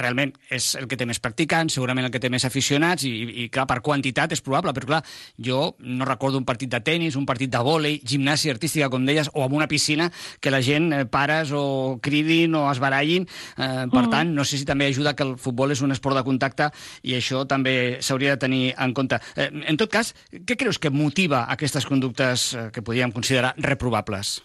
realment 0.00 0.32
és 0.50 0.72
el 0.80 0.88
que 0.90 0.98
té 0.98 1.06
més 1.06 1.20
practicants, 1.22 1.76
segurament 1.76 2.08
el 2.08 2.14
que 2.14 2.22
té 2.22 2.30
més 2.32 2.46
aficionats 2.48 3.04
i, 3.06 3.12
i 3.44 3.48
clar, 3.52 3.68
per 3.70 3.80
quantitat 3.84 4.32
és 4.34 4.42
probable, 4.44 4.74
però 4.76 4.90
clar, 4.94 5.02
jo 5.36 5.60
no 5.78 6.08
recordo 6.08 6.40
un 6.40 6.48
partit 6.48 6.72
de 6.72 6.80
tennis, 6.84 7.18
un 7.20 7.28
partit 7.28 7.52
de 7.52 7.62
vòlei, 7.64 8.00
gimnàsia 8.06 8.54
artística, 8.56 8.90
com 8.90 9.06
deies, 9.06 9.30
o 9.34 9.44
amb 9.44 9.58
una 9.60 9.68
piscina 9.70 10.10
que 10.40 10.50
la 10.50 10.62
gent, 10.64 10.90
eh, 10.96 11.04
pares 11.10 11.52
o 11.54 11.98
cridin 12.02 12.56
o 12.58 12.66
es 12.72 12.80
barallin. 12.82 13.28
Eh, 13.56 13.86
per 13.92 14.06
mm. 14.06 14.10
tant, 14.10 14.34
no 14.34 14.46
sé 14.48 14.58
si 14.58 14.68
també 14.68 14.88
ajuda 14.90 15.14
que 15.14 15.26
el 15.26 15.36
futbol 15.38 15.70
és 15.70 15.84
un 15.84 15.92
esport 15.94 16.18
de 16.18 16.26
contacte 16.26 16.70
i 17.06 17.14
això 17.18 17.44
també 17.48 17.76
s'hauria 18.00 18.36
de 18.36 18.42
tenir 18.46 18.62
en 18.78 18.94
compte. 18.94 19.18
Eh, 19.36 19.50
en 19.50 19.80
tot 19.80 19.90
cas, 19.90 20.14
què 20.30 20.56
creus 20.56 20.78
que 20.78 20.92
motiva 20.94 21.44
aquestes 21.50 21.86
conductes 21.86 22.52
eh, 22.54 22.68
que 22.74 22.84
podríem 22.86 23.12
considerar 23.12 23.54
reprobables? 23.58 24.38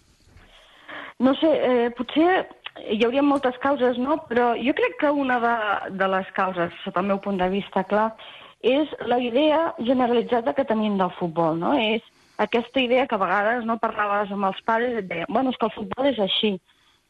No 1.23 1.35
sé, 1.39 1.47
eh, 1.47 1.89
potser 1.95 2.47
hi 2.91 2.99
hauria 3.05 3.23
moltes 3.23 3.55
causes, 3.63 3.97
no? 4.01 4.17
Però 4.29 4.53
jo 4.59 4.73
crec 4.75 4.97
que 4.99 5.11
una 5.11 5.39
de, 5.39 5.53
de 5.95 6.09
les 6.11 6.31
causes, 6.35 6.73
sota 6.83 7.01
el 7.03 7.11
meu 7.13 7.21
punt 7.23 7.39
de 7.39 7.47
vista, 7.53 7.85
clar, 7.87 8.09
és 8.65 8.91
la 9.05 9.19
idea 9.21 9.69
generalitzada 9.79 10.55
que 10.57 10.67
tenim 10.67 10.97
del 10.99 11.13
futbol, 11.19 11.57
no? 11.61 11.75
És 11.79 12.03
aquesta 12.41 12.81
idea 12.81 13.07
que 13.07 13.15
a 13.15 13.21
vegades 13.21 13.65
no 13.67 13.79
parlaves 13.79 14.31
amb 14.33 14.49
els 14.49 14.61
pares 14.67 14.97
et 14.99 15.07
deien, 15.07 15.29
bueno, 15.29 15.53
és 15.53 15.59
que 15.61 15.69
el 15.69 15.75
futbol 15.77 16.09
és 16.11 16.19
així. 16.19 16.55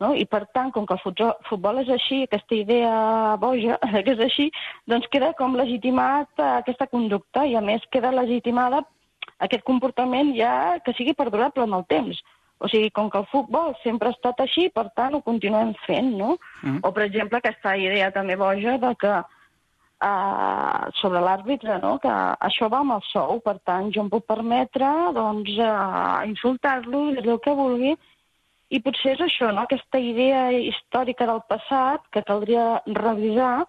No? 0.04 0.12
I 0.12 0.26
per 0.28 0.42
tant, 0.52 0.74
com 0.76 0.84
que 0.88 0.98
el 0.98 1.32
futbol 1.48 1.80
és 1.80 1.90
així, 1.94 2.24
aquesta 2.26 2.56
idea 2.58 2.94
boja 3.40 3.78
que 4.06 4.16
és 4.16 4.24
així, 4.26 4.50
doncs 4.92 5.08
queda 5.12 5.32
com 5.40 5.56
legitimat 5.56 6.44
aquesta 6.50 6.90
conducta 6.92 7.46
i 7.48 7.56
a 7.56 7.64
més 7.64 7.86
queda 7.96 8.12
legitimada 8.16 8.84
aquest 9.40 9.64
comportament 9.68 10.34
ja 10.36 10.80
que 10.84 10.94
sigui 10.98 11.16
perdurable 11.16 11.64
en 11.64 11.78
el 11.78 11.86
temps. 11.92 12.20
O 12.60 12.70
sigui, 12.72 12.90
com 12.96 13.10
que 13.12 13.20
el 13.20 13.28
futbol 13.28 13.74
sempre 13.84 14.10
ha 14.10 14.16
estat 14.16 14.40
així, 14.40 14.70
per 14.72 14.88
tant 14.96 15.16
ho 15.16 15.24
continuem 15.24 15.74
fent, 15.86 16.14
no? 16.16 16.38
Mm. 16.64 16.80
O, 16.88 16.92
per 16.96 17.04
exemple, 17.04 17.42
aquesta 17.42 17.76
idea 17.76 18.14
també 18.16 18.38
boja 18.40 18.78
de 18.80 18.92
que 19.02 19.16
uh, 20.04 20.86
sobre 21.02 21.22
l'àrbitre, 21.24 21.78
no? 21.84 21.98
que 22.04 22.12
això 22.48 22.70
va 22.72 22.82
amb 22.84 22.96
el 22.98 23.04
sou, 23.12 23.40
per 23.44 23.58
tant 23.68 23.92
jo 23.96 24.06
em 24.06 24.12
puc 24.12 24.26
permetre 24.28 24.92
doncs, 25.16 25.56
uh, 25.60 26.24
insultar-lo, 26.30 27.10
dir-li 27.16 27.36
el 27.36 27.42
que 27.44 27.56
vulgui, 27.60 27.96
i 28.76 28.82
potser 28.84 29.16
és 29.16 29.24
això, 29.24 29.50
no? 29.54 29.64
aquesta 29.64 30.00
idea 30.02 30.50
històrica 30.52 31.28
del 31.30 31.42
passat 31.50 32.06
que 32.12 32.24
caldria 32.28 32.82
revisar, 32.98 33.66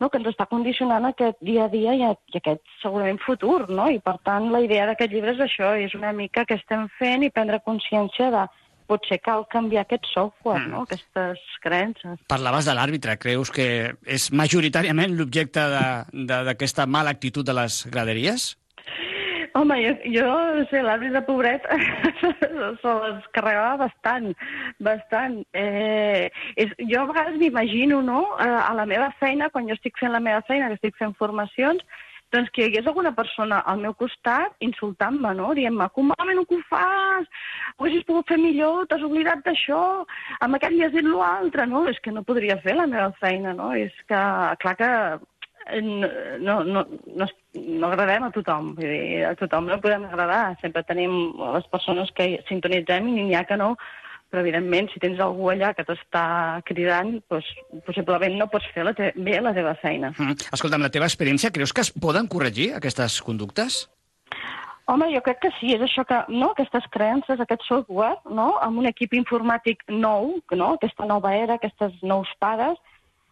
no? 0.00 0.08
que 0.08 0.18
ens 0.18 0.30
està 0.32 0.46
condicionant 0.50 1.06
aquest 1.06 1.38
dia 1.44 1.68
a 1.68 1.72
dia 1.72 1.94
i, 1.94 2.02
i 2.02 2.40
aquest 2.40 2.62
segurament 2.82 3.20
futur. 3.22 3.68
No? 3.70 3.86
I 3.92 4.00
per 4.02 4.16
tant 4.26 4.50
la 4.54 4.62
idea 4.64 4.88
d'aquest 4.90 5.14
llibre 5.14 5.36
és 5.36 5.44
això, 5.46 5.74
és 5.78 5.94
una 5.98 6.12
mica 6.16 6.46
que 6.48 6.58
estem 6.58 6.88
fent 6.98 7.26
i 7.26 7.32
prendre 7.34 7.62
consciència 7.66 8.32
de 8.34 8.46
potser 8.90 9.20
cal 9.22 9.44
canviar 9.52 9.84
aquest 9.84 10.08
software, 10.10 10.64
mm. 10.64 10.72
no? 10.72 10.82
aquestes 10.88 11.42
creences. 11.62 12.18
Parlaves 12.30 12.66
de 12.66 12.74
l'àrbitre, 12.74 13.14
creus 13.22 13.52
que 13.54 13.68
és 14.02 14.30
majoritàriament 14.34 15.14
l'objecte 15.14 15.68
d'aquesta 16.10 16.88
mala 16.90 17.14
actitud 17.14 17.46
de 17.46 17.54
les 17.60 17.84
graderies? 17.92 18.54
Home, 19.58 19.76
jo, 19.82 19.94
jo 20.14 20.26
no 20.56 20.66
sé, 20.70 20.82
l'àrbitre 20.84 21.22
pobret 21.26 21.64
se 22.82 22.92
les 23.02 23.24
carregava 23.34 23.86
bastant, 23.86 24.28
bastant. 24.78 25.40
Eh, 25.58 26.28
és, 26.54 26.76
jo 26.90 27.00
a 27.02 27.08
vegades 27.10 27.40
m'imagino, 27.40 27.98
no?, 28.06 28.20
a, 28.38 28.70
la 28.78 28.86
meva 28.86 29.10
feina, 29.18 29.50
quan 29.50 29.66
jo 29.66 29.74
estic 29.74 29.98
fent 29.98 30.14
la 30.14 30.22
meva 30.22 30.44
feina, 30.46 30.70
que 30.70 30.78
estic 30.78 31.00
fent 31.00 31.16
formacions, 31.18 31.82
doncs 32.30 32.50
que 32.54 32.62
hi 32.62 32.68
hagués 32.68 32.86
alguna 32.86 33.10
persona 33.16 33.58
al 33.66 33.80
meu 33.82 33.94
costat 33.98 34.54
insultant-me, 34.62 35.32
no? 35.34 35.50
Dient-me, 35.58 35.88
com 35.96 36.12
malament 36.12 36.46
que 36.46 36.60
ho 36.60 36.62
fas, 36.68 37.26
ho 37.74 37.82
haguessis 37.82 38.06
pogut 38.06 38.30
fer 38.30 38.38
millor, 38.38 38.86
t'has 38.86 39.02
oblidat 39.06 39.42
d'això, 39.46 39.80
amb 40.46 40.58
aquest 40.58 40.76
li 40.76 40.86
has 40.86 40.94
dit 40.94 41.10
l'altre, 41.10 41.66
no? 41.66 41.88
És 41.90 41.98
que 42.04 42.14
no 42.14 42.22
podria 42.26 42.60
fer 42.62 42.76
la 42.78 42.86
meva 42.90 43.10
feina, 43.18 43.56
no? 43.58 43.72
És 43.74 43.94
que, 44.06 44.22
clar 44.62 44.76
que 44.78 44.92
no, 45.80 46.60
no, 46.64 46.84
no, 47.16 47.26
no 47.54 47.88
agradem 47.88 48.26
a 48.26 48.32
tothom. 48.34 48.74
Vull 48.76 48.92
dir, 48.92 49.24
a 49.28 49.34
tothom 49.38 49.70
no 49.70 49.80
podem 49.82 50.04
agradar. 50.08 50.56
Sempre 50.62 50.84
tenim 50.88 51.34
les 51.40 51.66
persones 51.72 52.12
que 52.16 52.32
sintonitzem 52.48 53.08
i 53.10 53.18
n'hi 53.20 53.36
ha 53.38 53.46
que 53.48 53.58
no, 53.60 53.74
però 54.30 54.44
evidentment 54.44 54.90
si 54.92 55.02
tens 55.02 55.20
algú 55.22 55.50
allà 55.50 55.72
que 55.74 55.84
t'està 55.86 56.24
cridant, 56.68 57.16
doncs, 57.32 57.48
possiblement 57.86 58.36
no 58.38 58.46
pots 58.50 58.68
fer 58.74 58.86
la 58.86 58.94
te 58.94 59.10
bé 59.16 59.40
la 59.42 59.54
teva 59.56 59.74
feina. 59.82 60.12
Mm. 60.16 60.50
Escolta'm, 60.54 60.86
la 60.86 60.92
teva 60.94 61.08
experiència, 61.10 61.50
creus 61.54 61.74
que 61.74 61.82
es 61.82 61.90
poden 61.90 62.30
corregir 62.30 62.70
aquestes 62.78 63.18
conductes? 63.26 63.88
Home, 64.90 65.06
jo 65.14 65.20
crec 65.22 65.38
que 65.42 65.50
sí, 65.60 65.74
és 65.74 65.82
això 65.86 66.02
que, 66.06 66.16
no?, 66.34 66.50
aquestes 66.50 66.86
creences, 66.94 67.42
aquest 67.42 67.62
software, 67.66 68.16
no?, 68.26 68.52
amb 68.62 68.80
un 68.82 68.88
equip 68.90 69.12
informàtic 69.18 69.84
nou, 69.90 70.32
no?, 70.54 70.70
aquesta 70.78 71.06
nova 71.06 71.34
era, 71.36 71.58
aquestes 71.58 71.94
nous 72.02 72.30
pares, 72.42 72.78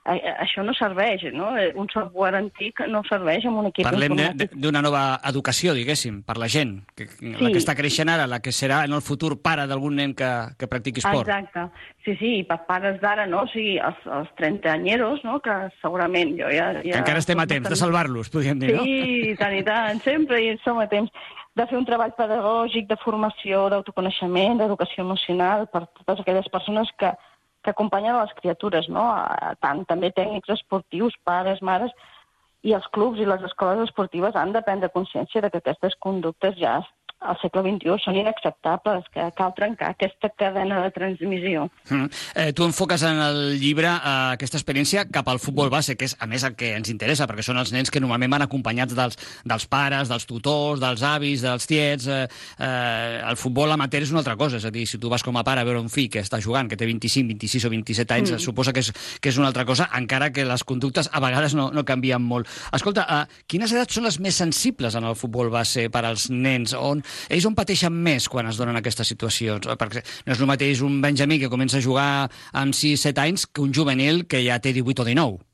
això 0.08 0.62
no 0.64 0.72
serveix, 0.76 1.26
no? 1.34 1.50
Un 1.76 1.88
software 1.92 2.38
antic 2.38 2.80
no 2.88 3.02
serveix 3.08 3.44
amb 3.48 3.60
un 3.60 3.68
equip 3.70 3.86
Parlem 3.88 4.16
d'una 4.54 4.82
nova 4.84 5.02
educació, 5.28 5.74
diguéssim, 5.76 6.22
per 6.26 6.38
la 6.40 6.48
gent, 6.48 6.78
que, 6.96 7.08
sí. 7.10 7.34
la 7.36 7.52
que 7.52 7.60
està 7.60 7.74
creixent 7.78 8.10
ara, 8.12 8.28
la 8.30 8.40
que 8.44 8.54
serà 8.54 8.82
en 8.88 8.96
el 8.96 9.04
futur 9.04 9.34
pare 9.44 9.66
d'algun 9.68 9.98
nen 10.00 10.14
que, 10.18 10.30
que 10.58 10.70
practiqui 10.70 11.04
esport. 11.04 11.28
Exacte, 11.28 11.66
sí, 12.06 12.16
sí, 12.20 12.32
i 12.40 12.44
per 12.48 12.62
pares 12.68 13.00
d'ara, 13.02 13.26
no? 13.30 13.44
O 13.44 13.52
sigui, 13.52 13.76
els, 13.84 14.04
els 14.18 14.30
30 14.40 14.72
anyeros, 14.72 15.24
no?, 15.28 15.38
que 15.44 15.56
segurament 15.82 16.36
jo 16.38 16.52
ja... 16.54 16.70
ja 16.80 16.84
que 16.84 17.02
encara 17.02 17.24
estem 17.24 17.44
a 17.44 17.48
temps 17.50 17.68
de 17.68 17.80
salvar-los, 17.80 18.32
podríem 18.32 18.62
dir, 18.62 18.72
sí, 18.72 18.78
no? 18.78 18.86
Sí, 18.88 19.34
tant 19.40 19.58
i 19.58 19.64
tant, 19.66 20.00
sempre 20.06 20.40
hi 20.42 20.54
som 20.64 20.80
a 20.80 20.88
temps 20.90 21.12
de 21.58 21.66
fer 21.66 21.78
un 21.78 21.86
treball 21.88 22.14
pedagògic, 22.16 22.86
de 22.88 22.96
formació, 23.02 23.66
d'autoconeixement, 23.72 24.60
d'educació 24.60 25.04
emocional 25.04 25.66
per 25.72 25.88
totes 26.00 26.22
aquelles 26.22 26.48
persones 26.54 26.90
que 27.00 27.10
que 27.68 27.74
acompanyen 27.76 28.16
les 28.16 28.32
criatures, 28.40 28.88
no? 28.88 29.04
tant 29.60 29.82
també 29.90 30.08
tècnics 30.16 30.54
esportius, 30.56 31.16
pares, 31.28 31.60
mares, 31.60 31.92
i 32.64 32.72
els 32.72 32.86
clubs 32.96 33.20
i 33.20 33.26
les 33.28 33.44
escoles 33.44 33.84
esportives 33.84 34.36
han 34.36 34.54
de 34.56 34.62
prendre 34.64 34.88
consciència 34.94 35.42
de 35.44 35.50
que 35.52 35.60
aquestes 35.60 35.96
conductes 36.00 36.56
ja 36.56 36.78
al 37.20 37.36
segle 37.42 37.64
XXI 37.64 37.98
són 38.02 38.16
inacceptables, 38.20 39.06
que 39.14 39.24
cal 39.38 39.52
trencar 39.56 39.90
aquesta 39.94 40.30
cadena 40.38 40.80
de 40.84 40.90
transmissió. 40.94 41.66
Mm. 41.90 42.06
Eh, 42.38 42.52
tu 42.54 42.62
enfoques 42.64 43.02
en 43.02 43.18
el 43.24 43.40
llibre 43.58 43.90
eh, 43.90 44.12
aquesta 44.36 44.58
experiència 44.60 45.06
cap 45.10 45.28
al 45.28 45.40
futbol 45.42 45.70
base, 45.72 45.96
que 45.98 46.06
és, 46.06 46.14
a 46.20 46.28
més, 46.30 46.44
el 46.46 46.54
que 46.58 46.70
ens 46.76 46.90
interessa, 46.92 47.26
perquè 47.26 47.42
són 47.42 47.58
els 47.58 47.72
nens 47.74 47.90
que 47.90 48.02
normalment 48.02 48.36
van 48.36 48.46
acompanyats 48.46 48.94
dels, 48.94 49.18
dels 49.44 49.66
pares, 49.70 50.10
dels 50.12 50.28
tutors, 50.30 50.82
dels 50.82 51.02
avis, 51.02 51.42
dels 51.42 51.66
tiets... 51.66 52.06
Eh, 52.06 52.24
eh, 52.58 53.18
el 53.28 53.36
futbol 53.36 53.72
amateur 53.74 54.04
és 54.04 54.12
una 54.14 54.22
altra 54.22 54.36
cosa, 54.38 54.60
és 54.60 54.66
a 54.68 54.72
dir, 54.72 54.86
si 54.86 55.00
tu 55.02 55.10
vas 55.10 55.24
com 55.26 55.36
a 55.36 55.44
pare 55.44 55.62
a 55.62 55.66
veure 55.66 55.82
un 55.82 55.90
fill 55.92 56.08
que 56.12 56.22
està 56.22 56.38
jugant, 56.44 56.70
que 56.70 56.78
té 56.78 56.86
25, 56.86 57.26
26 57.34 57.66
o 57.66 57.72
27 57.74 58.14
anys, 58.14 58.32
mm. 58.36 58.44
suposa 58.46 58.72
que 58.72 58.84
és, 58.84 58.92
que 59.18 59.32
és 59.32 59.40
una 59.42 59.50
altra 59.50 59.66
cosa, 59.68 59.88
encara 59.98 60.30
que 60.32 60.46
les 60.46 60.64
conductes 60.64 61.10
a 61.12 61.22
vegades 61.24 61.58
no, 61.58 61.68
no 61.74 61.84
canvien 61.88 62.22
molt. 62.22 62.48
Escolta, 62.76 63.04
eh, 63.10 63.42
quines 63.50 63.74
edats 63.74 63.98
són 63.98 64.06
les 64.06 64.20
més 64.22 64.38
sensibles 64.38 64.94
en 64.94 65.08
el 65.08 65.18
futbol 65.18 65.50
base 65.50 65.88
per 65.90 66.06
als 66.06 66.28
nens? 66.30 66.76
On, 66.78 67.02
ells 67.28 67.48
on 67.48 67.56
pateixen 67.58 67.92
més 67.92 68.28
quan 68.28 68.48
es 68.50 68.60
donen 68.60 68.78
aquestes 68.78 69.10
situacions? 69.14 69.68
Perquè 69.80 70.04
no 70.26 70.36
és 70.36 70.40
el 70.40 70.50
mateix 70.50 70.82
un 70.86 71.00
Benjamí 71.04 71.40
que 71.42 71.52
comença 71.52 71.78
a 71.78 71.84
jugar 71.84 72.28
amb 72.52 72.76
6-7 72.76 73.24
anys 73.24 73.46
que 73.46 73.64
un 73.64 73.74
juvenil 73.74 74.26
que 74.26 74.42
ja 74.46 74.60
té 74.62 74.72
18 74.76 75.02
o 75.04 75.08
19. 75.08 75.44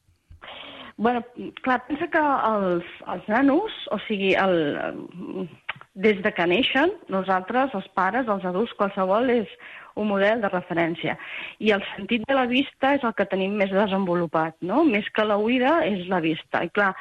Bueno, 0.96 1.24
clar, 1.62 1.80
pensa 1.88 2.06
que 2.06 2.20
els, 2.22 2.90
els 3.10 3.24
nanos, 3.26 3.74
o 3.90 3.98
sigui, 4.06 4.30
el, 4.38 5.48
des 5.94 6.20
de 6.22 6.30
que 6.34 6.46
neixen, 6.46 6.92
nosaltres, 7.10 7.74
els 7.74 7.88
pares, 7.98 8.30
els 8.30 8.46
adults, 8.46 8.74
qualsevol 8.78 9.30
és 9.34 9.50
un 9.98 10.08
model 10.10 10.42
de 10.42 10.50
referència. 10.50 11.16
I 11.58 11.74
el 11.74 11.82
sentit 11.94 12.22
de 12.28 12.38
la 12.38 12.46
vista 12.50 12.94
és 12.94 13.04
el 13.06 13.14
que 13.18 13.26
tenim 13.30 13.54
més 13.58 13.74
desenvolupat, 13.74 14.56
no? 14.62 14.84
Més 14.86 15.10
que 15.14 15.26
la 15.26 15.38
oïda 15.38 15.80
és 15.86 16.06
la 16.10 16.22
vista. 16.22 16.62
I 16.62 16.70
clar, 16.74 16.92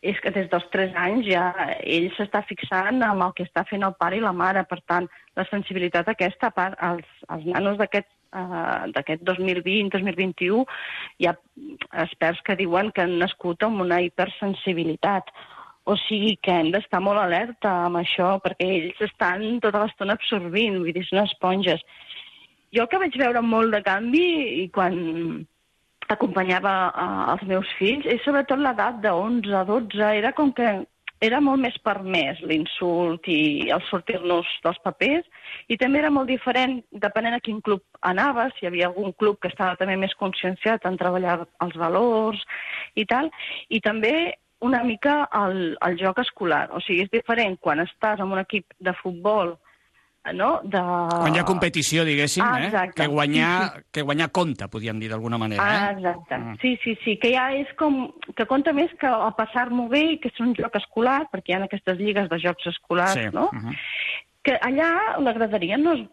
és 0.00 0.16
que 0.24 0.32
des 0.32 0.48
dels 0.48 0.64
3 0.72 0.94
anys 0.96 1.26
ja 1.28 1.50
ell 1.84 2.08
s'està 2.16 2.40
fixant 2.48 3.02
amb 3.04 3.26
el 3.26 3.34
que 3.36 3.44
està 3.44 3.66
fent 3.68 3.84
el 3.84 3.96
pare 4.00 4.16
i 4.16 4.24
la 4.24 4.32
mare. 4.32 4.64
Per 4.68 4.80
tant, 4.88 5.08
la 5.36 5.44
sensibilitat 5.50 6.08
aquesta, 6.08 6.48
a 6.48 6.56
part, 6.56 6.78
els, 6.80 7.06
els 7.28 7.44
nanos 7.52 7.76
d'aquest 7.80 8.08
uh, 8.32 8.88
d'aquest 8.94 9.24
2020-2021 9.28 10.64
hi 11.20 11.28
ha 11.28 11.36
experts 12.04 12.40
que 12.46 12.56
diuen 12.56 12.92
que 12.94 13.04
han 13.04 13.18
nascut 13.20 13.62
amb 13.66 13.84
una 13.84 14.00
hipersensibilitat. 14.06 15.28
O 15.84 15.96
sigui 16.06 16.36
que 16.44 16.54
hem 16.54 16.70
d'estar 16.72 17.00
molt 17.04 17.20
alerta 17.20 17.70
amb 17.86 18.00
això 18.00 18.34
perquè 18.44 18.68
ells 18.78 19.04
estan 19.04 19.60
tota 19.64 19.84
l'estona 19.84 20.16
absorbint, 20.16 20.80
vull 20.80 20.96
dir, 20.96 21.04
són 21.08 21.24
esponges. 21.24 21.84
Jo 22.72 22.84
el 22.84 22.90
que 22.90 23.00
vaig 23.02 23.16
veure 23.18 23.40
molt 23.42 23.74
de 23.74 23.80
canvi 23.82 24.26
i 24.62 24.68
quan 24.72 24.96
acompanyava 26.14 26.72
uh, 26.90 27.26
els 27.34 27.44
meus 27.48 27.68
fills, 27.78 28.06
és 28.06 28.22
sobretot 28.24 28.60
l'edat 28.60 29.00
de 29.04 29.12
11 29.14 29.54
a 29.56 29.64
12. 29.68 30.00
Era 30.20 30.32
com 30.36 30.52
que 30.56 30.72
era 31.20 31.40
molt 31.44 31.60
més 31.60 31.76
permès 31.84 32.40
l'insult 32.48 33.28
i 33.28 33.68
el 33.74 33.82
sortir-nos 33.90 34.48
dels 34.64 34.78
papers 34.84 35.26
i 35.68 35.76
també 35.80 36.00
era 36.00 36.12
molt 36.12 36.30
diferent 36.32 36.78
depenent 37.04 37.36
a 37.36 37.42
quin 37.44 37.60
club 37.60 37.82
anaves, 38.08 38.54
si 38.56 38.64
hi 38.64 38.70
havia 38.70 38.88
algun 38.88 39.12
club 39.20 39.36
que 39.42 39.50
estava 39.52 39.76
també 39.76 39.98
més 40.00 40.16
conscienciat 40.20 40.86
en 40.88 40.96
treballar 41.00 41.42
els 41.66 41.76
valors 41.76 42.40
i 42.96 43.04
tal, 43.04 43.28
i 43.68 43.82
també 43.84 44.14
una 44.64 44.82
mica 44.84 45.22
el, 45.36 45.76
el 45.84 45.98
joc 46.00 46.20
escolar. 46.24 46.66
O 46.76 46.80
sigui, 46.84 47.04
és 47.04 47.12
diferent 47.12 47.56
quan 47.60 47.80
estàs 47.84 48.20
en 48.20 48.32
un 48.32 48.40
equip 48.40 48.72
de 48.80 48.96
futbol 49.02 49.54
no? 50.34 50.60
De... 50.64 50.80
Quan 50.80 51.34
hi 51.34 51.40
ha 51.40 51.46
competició, 51.48 52.04
diguéssim, 52.04 52.44
ah, 52.44 52.60
eh? 52.60 52.92
que, 52.94 53.06
guanyar, 53.08 53.52
sí, 53.62 53.80
sí. 53.80 53.86
que 53.96 54.04
guanyar 54.06 54.30
compta, 54.36 54.68
podríem 54.68 55.00
dir 55.00 55.10
d'alguna 55.10 55.38
manera. 55.40 55.64
Ah, 55.64 55.92
exacte. 55.94 56.38
Mm. 56.38 56.56
Sí, 56.60 56.74
sí, 56.84 56.96
sí, 57.04 57.16
que 57.22 57.32
ja 57.34 57.50
és 57.56 57.70
com... 57.80 58.02
que 58.36 58.46
compta 58.50 58.74
més 58.76 58.92
que 59.00 59.08
a 59.08 59.30
passar-m'ho 59.36 59.88
bé 59.92 60.04
i 60.14 60.18
que 60.20 60.32
és 60.32 60.42
un 60.44 60.52
joc 60.58 60.76
escolar, 60.80 61.22
perquè 61.32 61.54
hi 61.54 61.56
ha 61.56 61.62
aquestes 61.64 62.00
lligues 62.00 62.28
de 62.30 62.40
jocs 62.42 62.68
escolars, 62.74 63.16
sí. 63.16 63.30
no? 63.32 63.48
Uh 63.48 63.62
-huh. 63.64 63.78
Que 64.44 64.56
allà 64.60 65.20
la 65.20 65.32
graderia 65.36 65.76
no... 65.76 65.94
És... 65.94 66.04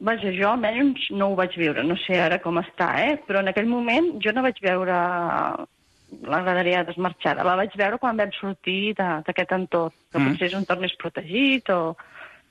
Vaja, 0.00 0.30
jo 0.34 0.50
almenys 0.50 1.10
no 1.10 1.32
ho 1.32 1.34
vaig 1.34 1.56
viure, 1.56 1.82
no 1.82 1.96
sé 1.96 2.20
ara 2.20 2.38
com 2.38 2.58
està, 2.58 2.94
eh? 3.06 3.18
Però 3.26 3.40
en 3.40 3.48
aquell 3.48 3.66
moment 3.66 4.18
jo 4.22 4.32
no 4.32 4.42
vaig 4.42 4.58
veure 4.62 4.94
la 6.22 6.40
graderia 6.42 6.84
desmarxada. 6.84 7.44
La 7.44 7.56
vaig 7.56 7.74
veure 7.76 7.98
quan 7.98 8.16
vam 8.16 8.30
sortir 8.32 8.94
d'aquest 8.94 9.52
entorn, 9.52 9.92
que 10.10 10.18
mm. 10.18 10.28
potser 10.28 10.46
és 10.46 10.54
un 10.54 10.60
entorn 10.60 10.80
més 10.80 10.96
protegit 10.96 11.68
o 11.70 11.96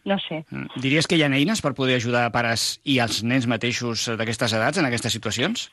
no 0.07 0.17
sé. 0.23 0.43
Mm. 0.49 0.81
Diries 0.83 1.07
que 1.07 1.19
hi 1.19 1.25
ha 1.25 1.29
eines 1.29 1.61
per 1.63 1.75
poder 1.77 1.99
ajudar 1.99 2.29
pares 2.31 2.77
i 2.87 2.97
els 3.03 3.21
nens 3.27 3.47
mateixos 3.49 4.07
d'aquestes 4.19 4.55
edats 4.55 4.79
en 4.79 4.87
aquestes 4.87 5.13
situacions? 5.13 5.67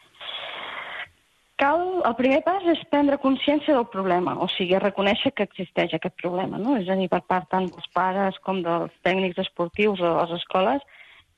Cal, 1.62 1.81
el 2.03 2.16
primer 2.18 2.40
pas 2.42 2.64
és 2.66 2.81
prendre 2.90 3.20
consciència 3.23 3.77
del 3.77 3.87
problema, 3.87 4.35
o 4.42 4.49
sigui, 4.57 4.75
reconèixer 4.83 5.31
que 5.38 5.47
existeix 5.47 5.94
aquest 5.94 6.16
problema, 6.18 6.59
no? 6.59 6.75
És 6.81 6.90
a 6.90 6.97
dir, 6.99 7.07
per 7.12 7.23
part 7.31 7.47
tant 7.53 7.68
dels 7.70 7.87
pares 7.94 8.40
com 8.42 8.59
dels 8.64 8.90
tècnics 9.07 9.38
esportius 9.44 10.03
o 10.03 10.16
les 10.18 10.35
escoles, 10.40 10.83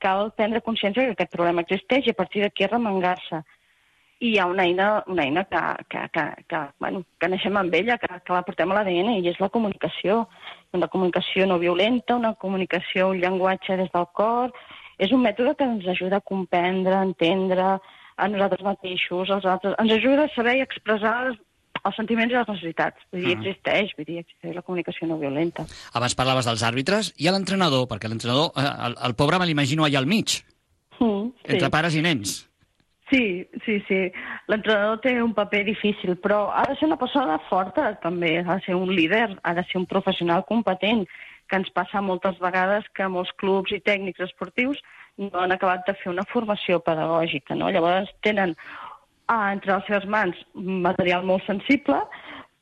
cal 0.01 0.31
prendre 0.39 0.65
consciència 0.65 1.05
que 1.05 1.17
aquest 1.19 1.37
problema 1.37 1.65
existeix 1.67 2.09
i 2.09 2.15
a 2.15 2.17
partir 2.17 2.43
d'aquí 2.45 2.69
remengar-se 2.69 3.43
i 4.19 4.31
hi 4.33 4.39
ha 4.39 4.47
una 4.49 4.65
eina, 4.65 4.87
una 5.13 5.25
eina 5.25 5.45
que, 5.45 5.61
que, 5.93 6.09
que, 6.13 6.25
que, 6.49 6.61
bueno, 6.81 7.03
que 7.21 7.29
naixem 7.29 7.57
amb 7.61 7.75
ella, 7.77 7.99
que, 8.01 8.09
que 8.25 8.33
la 8.33 8.45
portem 8.47 8.73
a 8.73 8.79
l'ADN, 8.79 9.11
i 9.21 9.29
és 9.29 9.41
la 9.43 9.51
comunicació. 9.53 10.23
Una 10.77 10.89
comunicació 10.93 11.47
no 11.47 11.59
violenta, 11.61 12.17
una 12.17 12.33
comunicació, 12.35 13.11
un 13.13 13.21
llenguatge 13.21 13.77
des 13.83 13.93
del 13.93 14.09
cor. 14.17 14.55
És 14.97 15.13
un 15.13 15.21
mètode 15.21 15.53
que 15.59 15.69
ens 15.69 15.85
ajuda 15.93 16.23
a 16.23 16.25
comprendre, 16.25 16.95
a 16.97 17.05
entendre 17.05 17.67
a 18.17 18.29
nosaltres 18.33 18.65
mateixos, 18.65 19.31
als 19.31 19.45
altres. 19.45 19.77
Ens 19.83 19.93
ajuda 19.99 20.25
a 20.25 20.33
saber 20.33 20.57
i 20.57 20.65
expressar 20.65 21.15
els, 21.27 21.39
els 21.83 22.01
sentiments 22.01 22.33
i 22.33 22.39
les 22.39 22.49
necessitats. 22.49 23.05
Vull 23.13 23.21
dir, 23.21 23.37
-huh. 23.37 23.39
existeix, 23.45 23.93
vull 23.99 24.09
dir, 24.09 24.19
existeix 24.25 24.57
la 24.57 24.63
comunicació 24.63 25.07
no 25.07 25.19
violenta. 25.21 25.67
Abans 25.93 26.15
parlaves 26.15 26.49
dels 26.49 26.65
àrbitres 26.65 27.13
i 27.19 27.29
l'entrenador, 27.29 27.87
perquè 27.87 28.09
l'entrenador, 28.09 28.53
eh, 28.57 28.87
el, 28.87 28.97
el 29.05 29.15
pobre 29.15 29.39
me 29.39 29.47
l'imagino 29.47 29.85
allà 29.85 29.99
al 29.99 30.07
mig, 30.07 30.41
mm, 31.01 31.25
sí. 31.45 31.53
entre 31.53 31.69
pares 31.69 31.95
i 31.95 32.01
nens. 32.01 32.49
Sí, 33.11 33.47
sí, 33.65 33.79
sí. 33.87 34.01
L'entrenador 34.51 34.99
té 35.05 35.13
un 35.23 35.33
paper 35.35 35.63
difícil, 35.69 36.17
però 36.19 36.49
ha 36.51 36.65
de 36.67 36.75
ser 36.75 36.89
una 36.89 36.99
persona 36.99 37.39
forta, 37.51 37.93
també. 38.03 38.41
Ha 38.41 38.57
de 38.59 38.65
ser 38.67 38.75
un 38.75 38.91
líder, 38.91 39.29
ha 39.43 39.55
de 39.55 39.63
ser 39.71 39.79
un 39.79 39.87
professional 39.87 40.43
competent, 40.49 41.07
que 41.47 41.61
ens 41.61 41.71
passa 41.71 42.03
moltes 42.03 42.39
vegades 42.43 42.87
que 42.99 43.07
molts 43.07 43.31
clubs 43.41 43.71
i 43.75 43.83
tècnics 43.87 44.25
esportius 44.27 44.81
no 45.17 45.31
han 45.41 45.55
acabat 45.55 45.87
de 45.87 45.95
fer 46.01 46.11
una 46.13 46.27
formació 46.33 46.81
pedagògica, 46.83 47.55
no? 47.55 47.71
Llavors 47.71 48.11
tenen 48.27 48.57
ah, 49.31 49.53
entre 49.53 49.77
les 49.77 49.87
seves 49.87 50.09
mans 50.11 50.43
material 50.55 51.25
molt 51.25 51.47
sensible, 51.47 52.03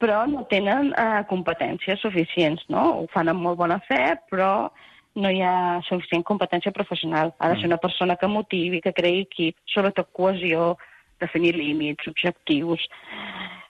però 0.03 0.25
no 0.29 0.45
tenen 0.51 0.93
eh, 1.01 1.23
competències 1.31 2.03
suficients, 2.05 2.63
no? 2.69 2.85
Ho 3.01 3.07
fan 3.15 3.33
amb 3.33 3.43
molt 3.47 3.59
bona 3.59 3.81
fe, 3.89 4.03
però 4.31 4.69
no 5.15 5.31
hi 5.31 5.41
ha 5.47 5.81
suficient 5.89 6.25
competència 6.27 6.75
professional. 6.75 7.35
Ha 7.39 7.51
de 7.53 7.61
ser 7.61 7.69
una 7.71 7.81
persona 7.83 8.17
que 8.21 8.31
motivi, 8.31 8.81
que 8.85 8.95
creï 8.97 9.25
equip, 9.25 9.59
sobretot 9.75 10.11
cohesió, 10.13 10.75
definir 11.23 11.57
límits, 11.59 12.09
objectius... 12.11 12.89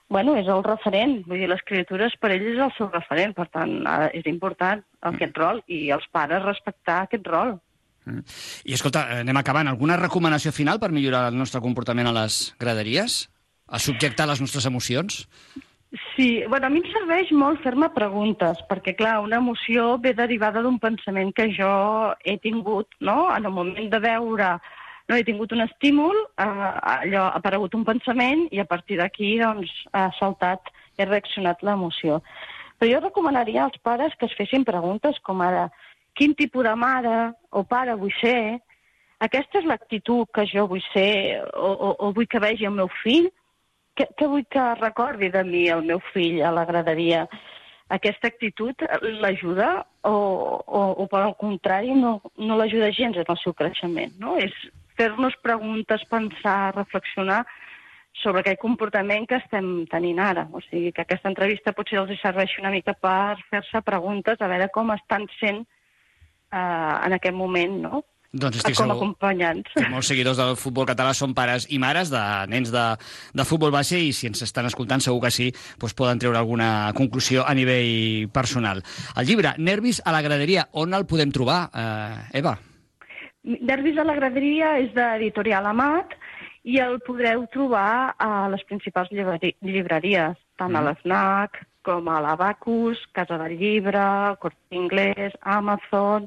Bueno, 0.05 0.35
és 0.37 0.45
el 0.45 0.59
referent, 0.61 1.15
vull 1.25 1.39
dir, 1.41 1.47
les 1.49 1.63
criatures 1.65 2.13
per 2.21 2.29
ells 2.35 2.51
és 2.51 2.59
el 2.61 2.69
seu 2.75 2.91
referent, 2.91 3.31
per 3.33 3.47
tant, 3.49 3.71
és 4.13 4.27
important 4.29 4.83
aquest 5.09 5.39
rol 5.41 5.63
i 5.65 5.87
els 5.95 6.05
pares 6.13 6.43
respectar 6.45 6.99
aquest 7.07 7.25
rol. 7.25 7.55
Mm. 8.05 8.21
I 8.69 8.75
escolta, 8.77 9.07
anem 9.23 9.41
acabant. 9.41 9.71
Alguna 9.71 9.97
recomanació 9.97 10.53
final 10.53 10.77
per 10.81 10.91
millorar 10.93 11.31
el 11.31 11.39
nostre 11.39 11.61
comportament 11.63 12.11
a 12.11 12.13
les 12.13 12.53
graderies? 12.61 13.23
A 13.65 13.81
subjectar 13.81 14.29
les 14.29 14.43
nostres 14.45 14.69
emocions? 14.69 15.23
Sí, 16.15 16.43
bueno, 16.49 16.67
a 16.67 16.69
mi 16.69 16.81
em 16.81 16.87
serveix 16.91 17.29
molt 17.31 17.61
fer-me 17.63 17.87
preguntes, 17.95 18.59
perquè, 18.69 18.95
clar, 18.99 19.19
una 19.23 19.37
emoció 19.39 19.93
ve 20.03 20.11
derivada 20.17 20.63
d'un 20.65 20.79
pensament 20.81 21.31
que 21.37 21.45
jo 21.55 21.69
he 22.25 22.35
tingut, 22.43 22.89
no?, 22.99 23.29
en 23.31 23.47
el 23.47 23.53
moment 23.55 23.87
de 23.93 24.01
veure 24.03 24.49
no 25.07 25.15
he 25.15 25.23
tingut 25.23 25.53
un 25.55 25.63
estímul, 25.63 26.17
eh, 26.41 26.47
allò 26.95 27.29
ha 27.29 27.39
aparegut 27.39 27.77
un 27.77 27.85
pensament 27.87 28.47
i 28.51 28.59
a 28.59 28.67
partir 28.67 28.97
d'aquí 28.99 29.37
doncs, 29.39 29.71
ha 29.93 30.09
saltat, 30.19 30.67
he 30.97 31.05
reaccionat 31.05 31.63
l'emoció. 31.63 32.19
Però 32.79 32.91
jo 32.91 33.01
recomanaria 33.05 33.63
als 33.63 33.77
pares 33.83 34.15
que 34.19 34.27
es 34.27 34.35
fessin 34.35 34.65
preguntes 34.67 35.19
com 35.23 35.43
ara 35.45 35.69
quin 36.15 36.35
tipus 36.35 36.65
de 36.65 36.75
mare 36.75 37.15
o 37.51 37.63
pare 37.63 37.95
vull 37.95 38.11
ser, 38.19 38.59
aquesta 39.23 39.61
és 39.61 39.67
l'actitud 39.69 40.27
que 40.33 40.43
jo 40.51 40.67
vull 40.67 40.83
ser 40.91 41.43
o, 41.53 41.71
o, 41.71 41.89
o 42.07 42.11
vull 42.15 42.27
que 42.27 42.41
vegi 42.43 42.67
el 42.67 42.75
meu 42.75 42.91
fill, 43.03 43.29
què, 43.97 44.07
què 44.17 44.29
vull 44.29 44.45
que 44.51 44.63
recordi 44.79 45.31
de 45.33 45.43
mi 45.47 45.65
el 45.71 45.85
meu 45.87 46.01
fill 46.13 46.41
a 46.43 46.53
la 46.55 46.65
graderia? 46.69 47.25
Aquesta 47.95 48.31
actitud 48.31 48.81
l'ajuda 49.21 49.69
o, 50.09 50.15
o, 50.65 50.81
o 51.03 51.05
per 51.11 51.21
al 51.21 51.35
contrari 51.37 51.93
no, 51.97 52.17
no 52.37 52.57
l'ajuda 52.57 52.89
gens 52.97 53.19
en 53.21 53.29
el 53.29 53.39
seu 53.43 53.53
creixement, 53.53 54.15
no? 54.21 54.35
És 54.41 54.55
fer-nos 54.97 55.35
preguntes, 55.43 56.03
pensar, 56.09 56.73
reflexionar 56.75 57.43
sobre 58.21 58.41
aquell 58.41 58.57
comportament 58.57 59.27
que 59.29 59.37
estem 59.37 59.85
tenint 59.91 60.21
ara. 60.23 60.47
O 60.55 60.63
sigui, 60.65 60.91
que 60.95 61.03
aquesta 61.03 61.29
entrevista 61.29 61.75
potser 61.77 61.99
els 62.01 62.21
serveixi 62.21 62.61
una 62.63 62.73
mica 62.73 62.95
per 62.97 63.37
fer-se 63.51 63.83
preguntes 63.85 64.41
a 64.41 64.49
veure 64.51 64.71
com 64.73 64.93
estan 64.95 65.27
sent 65.39 65.61
eh, 65.61 66.57
en 66.57 67.17
aquest 67.19 67.35
moment, 67.35 67.79
no? 67.85 68.03
Doncs 68.35 68.59
estic 68.59 68.75
com 68.75 68.89
segur 68.89 68.97
acompanyants. 68.97 69.71
que 69.71 69.87
molts 69.87 70.09
seguidors 70.11 70.39
del 70.39 70.57
futbol 70.59 70.87
català 70.89 71.13
són 71.15 71.33
pares 71.37 71.69
i 71.71 71.79
mares 71.79 72.11
de 72.11 72.21
nens 72.51 72.71
de, 72.73 72.83
de 73.31 73.45
futbol 73.47 73.71
base 73.71 74.01
i 74.01 74.11
si 74.15 74.27
ens 74.27 74.43
estan 74.43 74.67
escoltant 74.67 75.03
segur 75.03 75.21
que 75.23 75.31
sí 75.31 75.51
doncs 75.79 75.95
poden 75.95 76.19
treure 76.19 76.41
alguna 76.41 76.91
conclusió 76.97 77.45
a 77.47 77.53
nivell 77.55 78.27
personal. 78.35 78.83
El 79.15 79.29
llibre 79.29 79.55
Nervis 79.57 80.01
a 80.03 80.11
la 80.11 80.23
graderia, 80.25 80.67
on 80.73 80.93
el 80.93 81.07
podem 81.07 81.31
trobar, 81.31 81.69
eh, 81.71 82.39
Eva? 82.41 82.57
Nervis 83.45 84.01
a 84.01 84.07
la 84.07 84.17
graderia 84.17 84.75
és 84.83 84.91
d'Editorial 84.95 85.71
Amat 85.71 86.17
i 86.65 86.79
el 86.81 86.99
podreu 87.05 87.45
trobar 87.53 88.15
a 88.19 88.49
les 88.51 88.63
principals 88.67 89.11
llibreries, 89.13 90.35
tant 90.59 90.73
mm. 90.73 90.75
a 90.75 90.83
l'FNAC 90.89 91.63
com 91.85 92.09
a 92.09 92.19
l'Abacus, 92.19 92.99
Casa 93.13 93.37
del 93.37 93.59
Llibre, 93.59 94.03
Corte 94.41 94.75
Inglés, 94.75 95.35
Amazon, 95.41 96.25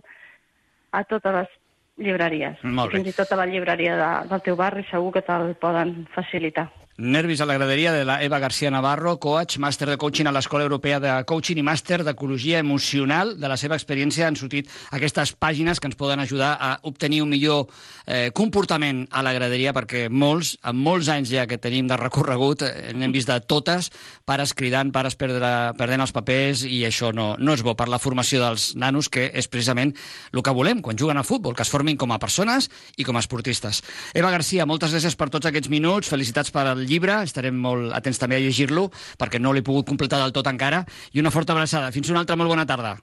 a 0.94 1.03
totes 1.05 1.35
les 1.35 1.57
llibreries. 1.99 2.63
Molt 2.63 2.93
bé. 2.93 2.99
Fins 2.99 3.13
i 3.13 3.17
tot 3.17 3.33
a 3.33 3.39
la 3.41 3.47
llibreria 3.51 3.97
de, 3.99 4.11
del 4.31 4.45
teu 4.47 4.59
barri 4.59 4.85
segur 4.91 5.13
que 5.17 5.25
te'l 5.27 5.55
poden 5.61 5.95
facilitar. 6.15 6.69
Nervis 7.01 7.41
a 7.41 7.47
la 7.47 7.55
graderia 7.55 7.93
de 7.93 8.05
la 8.05 8.25
Eva 8.25 8.41
García 8.41 8.73
Navarro, 8.73 9.21
coach, 9.21 9.61
màster 9.63 9.87
de 9.87 9.95
coaching 9.97 10.27
a 10.27 10.33
l'Escola 10.35 10.65
Europea 10.67 10.99
de 10.99 11.13
Coaching 11.31 11.61
i 11.61 11.63
màster 11.63 12.01
d'Ecologia 12.03 12.59
Emocional. 12.59 13.37
De 13.39 13.47
la 13.47 13.55
seva 13.55 13.77
experiència 13.79 14.27
han 14.27 14.35
sortit 14.35 14.67
aquestes 14.91 15.31
pàgines 15.39 15.79
que 15.79 15.87
ens 15.87 15.95
poden 15.95 16.19
ajudar 16.19 16.57
a 16.59 16.73
obtenir 16.91 17.21
un 17.23 17.31
millor 17.31 17.69
eh, 18.03 18.33
comportament 18.35 19.05
a 19.15 19.23
la 19.23 19.31
graderia, 19.37 19.71
perquè 19.77 20.09
molts, 20.11 20.57
amb 20.67 20.83
molts 20.83 21.07
anys 21.15 21.31
ja 21.31 21.45
que 21.47 21.61
tenim 21.63 21.87
de 21.87 22.01
recorregut, 22.01 22.65
eh, 22.67 22.91
n'hem 22.99 23.15
vist 23.15 23.31
de 23.31 23.39
totes, 23.47 23.93
pares 24.27 24.57
cridant, 24.59 24.91
pares 24.91 25.15
perdre, 25.15 25.53
perdent 25.79 26.03
els 26.03 26.17
papers, 26.17 26.65
i 26.67 26.83
això 26.83 27.13
no, 27.15 27.29
no 27.39 27.55
és 27.55 27.63
bo 27.63 27.77
per 27.79 27.87
la 27.87 28.03
formació 28.03 28.43
dels 28.43 28.73
nanos, 28.75 29.07
que 29.07 29.29
és 29.31 29.47
precisament 29.47 29.95
el 30.35 30.43
que 30.43 30.57
volem 30.57 30.83
quan 30.83 30.99
juguen 30.99 31.23
a 31.23 31.23
futbol, 31.23 31.55
que 31.55 31.63
es 31.63 31.71
formin 31.71 31.95
com 31.95 32.11
a 32.11 32.19
persones 32.19 32.67
i 32.99 33.07
com 33.07 33.15
a 33.15 33.23
esportistes. 33.23 33.85
Eva 34.19 34.35
García, 34.35 34.67
moltes 34.67 34.99
gràcies 34.99 35.15
per 35.15 35.31
tots 35.31 35.47
aquests 35.47 35.71
minuts, 35.71 36.11
felicitats 36.11 36.51
per 36.51 36.67
el 36.75 36.88
llibre, 36.88 37.20
estarem 37.29 37.57
molt 37.57 37.92
atents 37.96 38.20
també 38.20 38.38
a 38.38 38.44
llegir-lo, 38.44 38.88
perquè 39.20 39.40
no 39.40 39.53
l'he 39.53 39.64
pogut 39.66 39.88
completar 39.88 40.22
del 40.22 40.35
tot 40.37 40.48
encara, 40.51 40.85
i 41.12 41.22
una 41.22 41.33
forta 41.35 41.57
abraçada. 41.57 41.92
Fins 41.94 42.11
una 42.11 42.24
altra 42.24 42.37
molt 42.37 42.51
bona 42.53 42.66
tarda. 42.68 42.96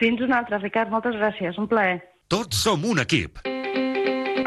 Fins 0.00 0.20
una 0.24 0.40
altra, 0.40 0.60
Ricard, 0.62 0.92
moltes 0.92 1.16
gràcies, 1.20 1.58
un 1.60 1.68
plaer. 1.68 1.98
Tots 2.30 2.62
som 2.64 2.84
un 2.88 3.02
equip. 3.02 3.42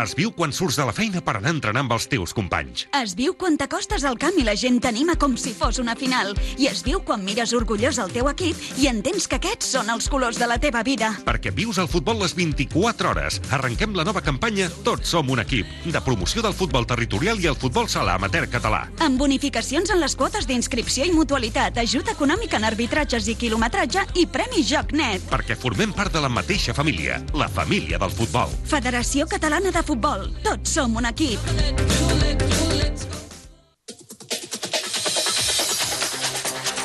Es 0.04 0.12
viu 0.20 0.34
quan 0.36 0.52
surts 0.52 0.76
de 0.76 0.84
la 0.84 0.92
feina 0.92 1.22
per 1.24 1.38
anar 1.38 1.48
a 1.48 1.54
entrenar 1.56 1.80
amb 1.86 1.94
els 1.96 2.10
teus 2.12 2.34
companys. 2.36 2.88
Es 2.98 3.13
viu 3.16 3.38
quan 3.39 3.56
t'acostes 3.56 4.04
al 4.04 4.18
camp 4.20 4.36
i 4.36 4.44
la 4.44 4.56
gent 4.60 4.82
t'anima 4.84 5.13
com 5.16 5.38
si 5.39 5.54
fos 5.56 5.78
una 5.80 5.94
final. 5.96 6.34
I 6.60 6.68
es 6.68 6.82
viu 6.84 7.00
quan 7.08 7.22
mires 7.24 7.54
orgullós 7.56 8.02
el 8.04 8.12
teu 8.12 8.28
equip 8.28 8.60
i 8.84 8.89
entens 8.92 9.30
que 9.32 9.38
aquests 9.39 9.70
són 9.78 9.92
els 9.94 10.10
colors 10.12 10.42
de 10.42 10.50
la 10.50 10.58
teva 10.60 10.82
vida. 10.84 11.13
Perquè 11.24 11.54
vius 11.56 11.80
el 11.80 11.88
futbol 11.88 12.20
les 12.20 12.36
24 12.36 13.13
hores. 13.13 13.38
Arrenquem 13.56 13.96
la 13.96 14.04
nova 14.04 14.20
campanya 14.26 14.68
Tots 14.84 15.13
som 15.13 15.32
un 15.32 15.39
equip, 15.39 15.70
de 15.86 16.02
promoció 16.04 16.44
del 16.44 16.58
futbol 16.58 16.88
territorial 16.89 17.39
i 17.39 17.48
el 17.54 17.56
futbol 17.56 17.88
sala 17.88 18.18
amateur 18.20 18.50
català. 18.52 18.84
Amb 19.08 19.22
bonificacions 19.22 19.94
en 19.94 20.04
les 20.04 20.18
quotes 20.20 20.50
d'inscripció 20.50 21.08
i 21.08 21.16
mutualitat, 21.16 21.80
ajut 21.80 22.12
econòmic 22.12 22.58
en 22.60 22.68
arbitratges 22.68 23.32
i 23.32 23.38
quilometratge 23.39 24.04
i 24.20 24.28
Premi 24.28 24.68
Joc 24.68 24.92
Net. 25.00 25.24
Perquè 25.32 25.56
formem 25.56 25.96
part 25.96 26.12
de 26.12 26.28
la 26.28 26.34
mateixa 26.34 26.76
família, 26.76 27.22
la 27.39 27.48
família 27.48 28.02
del 28.04 28.12
futbol. 28.12 28.52
Federació 28.68 29.30
Catalana 29.32 29.72
de 29.72 29.88
Futbol. 29.93 30.23
Tots 30.41 30.71
som 30.73 30.95
un 30.97 31.06
equip. 31.06 31.38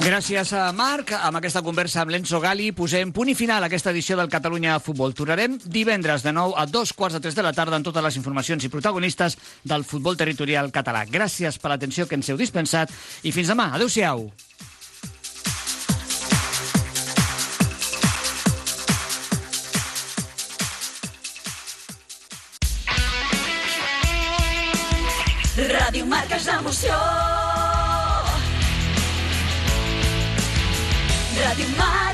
Gràcies 0.05 0.53
a 0.53 0.67
Marc. 0.77 1.15
Amb 1.17 1.41
aquesta 1.41 1.63
conversa 1.65 2.03
amb 2.03 2.13
l'Enzo 2.13 2.37
Gali 2.45 2.69
posem 2.77 3.09
punt 3.17 3.33
i 3.33 3.37
final 3.39 3.65
a 3.65 3.71
aquesta 3.73 3.95
edició 3.97 4.19
del 4.21 4.29
Catalunya 4.29 4.77
Futbol. 4.85 5.17
Tornarem 5.17 5.57
divendres 5.65 6.27
de 6.27 6.37
nou 6.37 6.53
a 6.53 6.67
dos 6.69 6.93
quarts 6.93 7.17
de 7.17 7.23
tres 7.25 7.39
de 7.39 7.47
la 7.49 7.55
tarda 7.57 7.81
amb 7.81 7.89
totes 7.89 8.05
les 8.05 8.21
informacions 8.21 8.69
i 8.69 8.73
protagonistes 8.77 9.39
del 9.65 9.89
futbol 9.89 10.21
territorial 10.21 10.69
català. 10.69 11.07
Gràcies 11.09 11.57
per 11.57 11.73
l'atenció 11.73 12.05
que 12.05 12.21
ens 12.21 12.29
heu 12.29 12.37
dispensat 12.37 12.93
i 13.25 13.33
fins 13.33 13.49
demà. 13.49 13.71
Adéu-siau. 13.81 14.29
Ràdio 25.89 26.05
Marca 26.05 26.37
és 26.37 26.45
l'emoció. 26.45 26.97
Ràdio 31.39 31.71
Marca. 31.81 31.99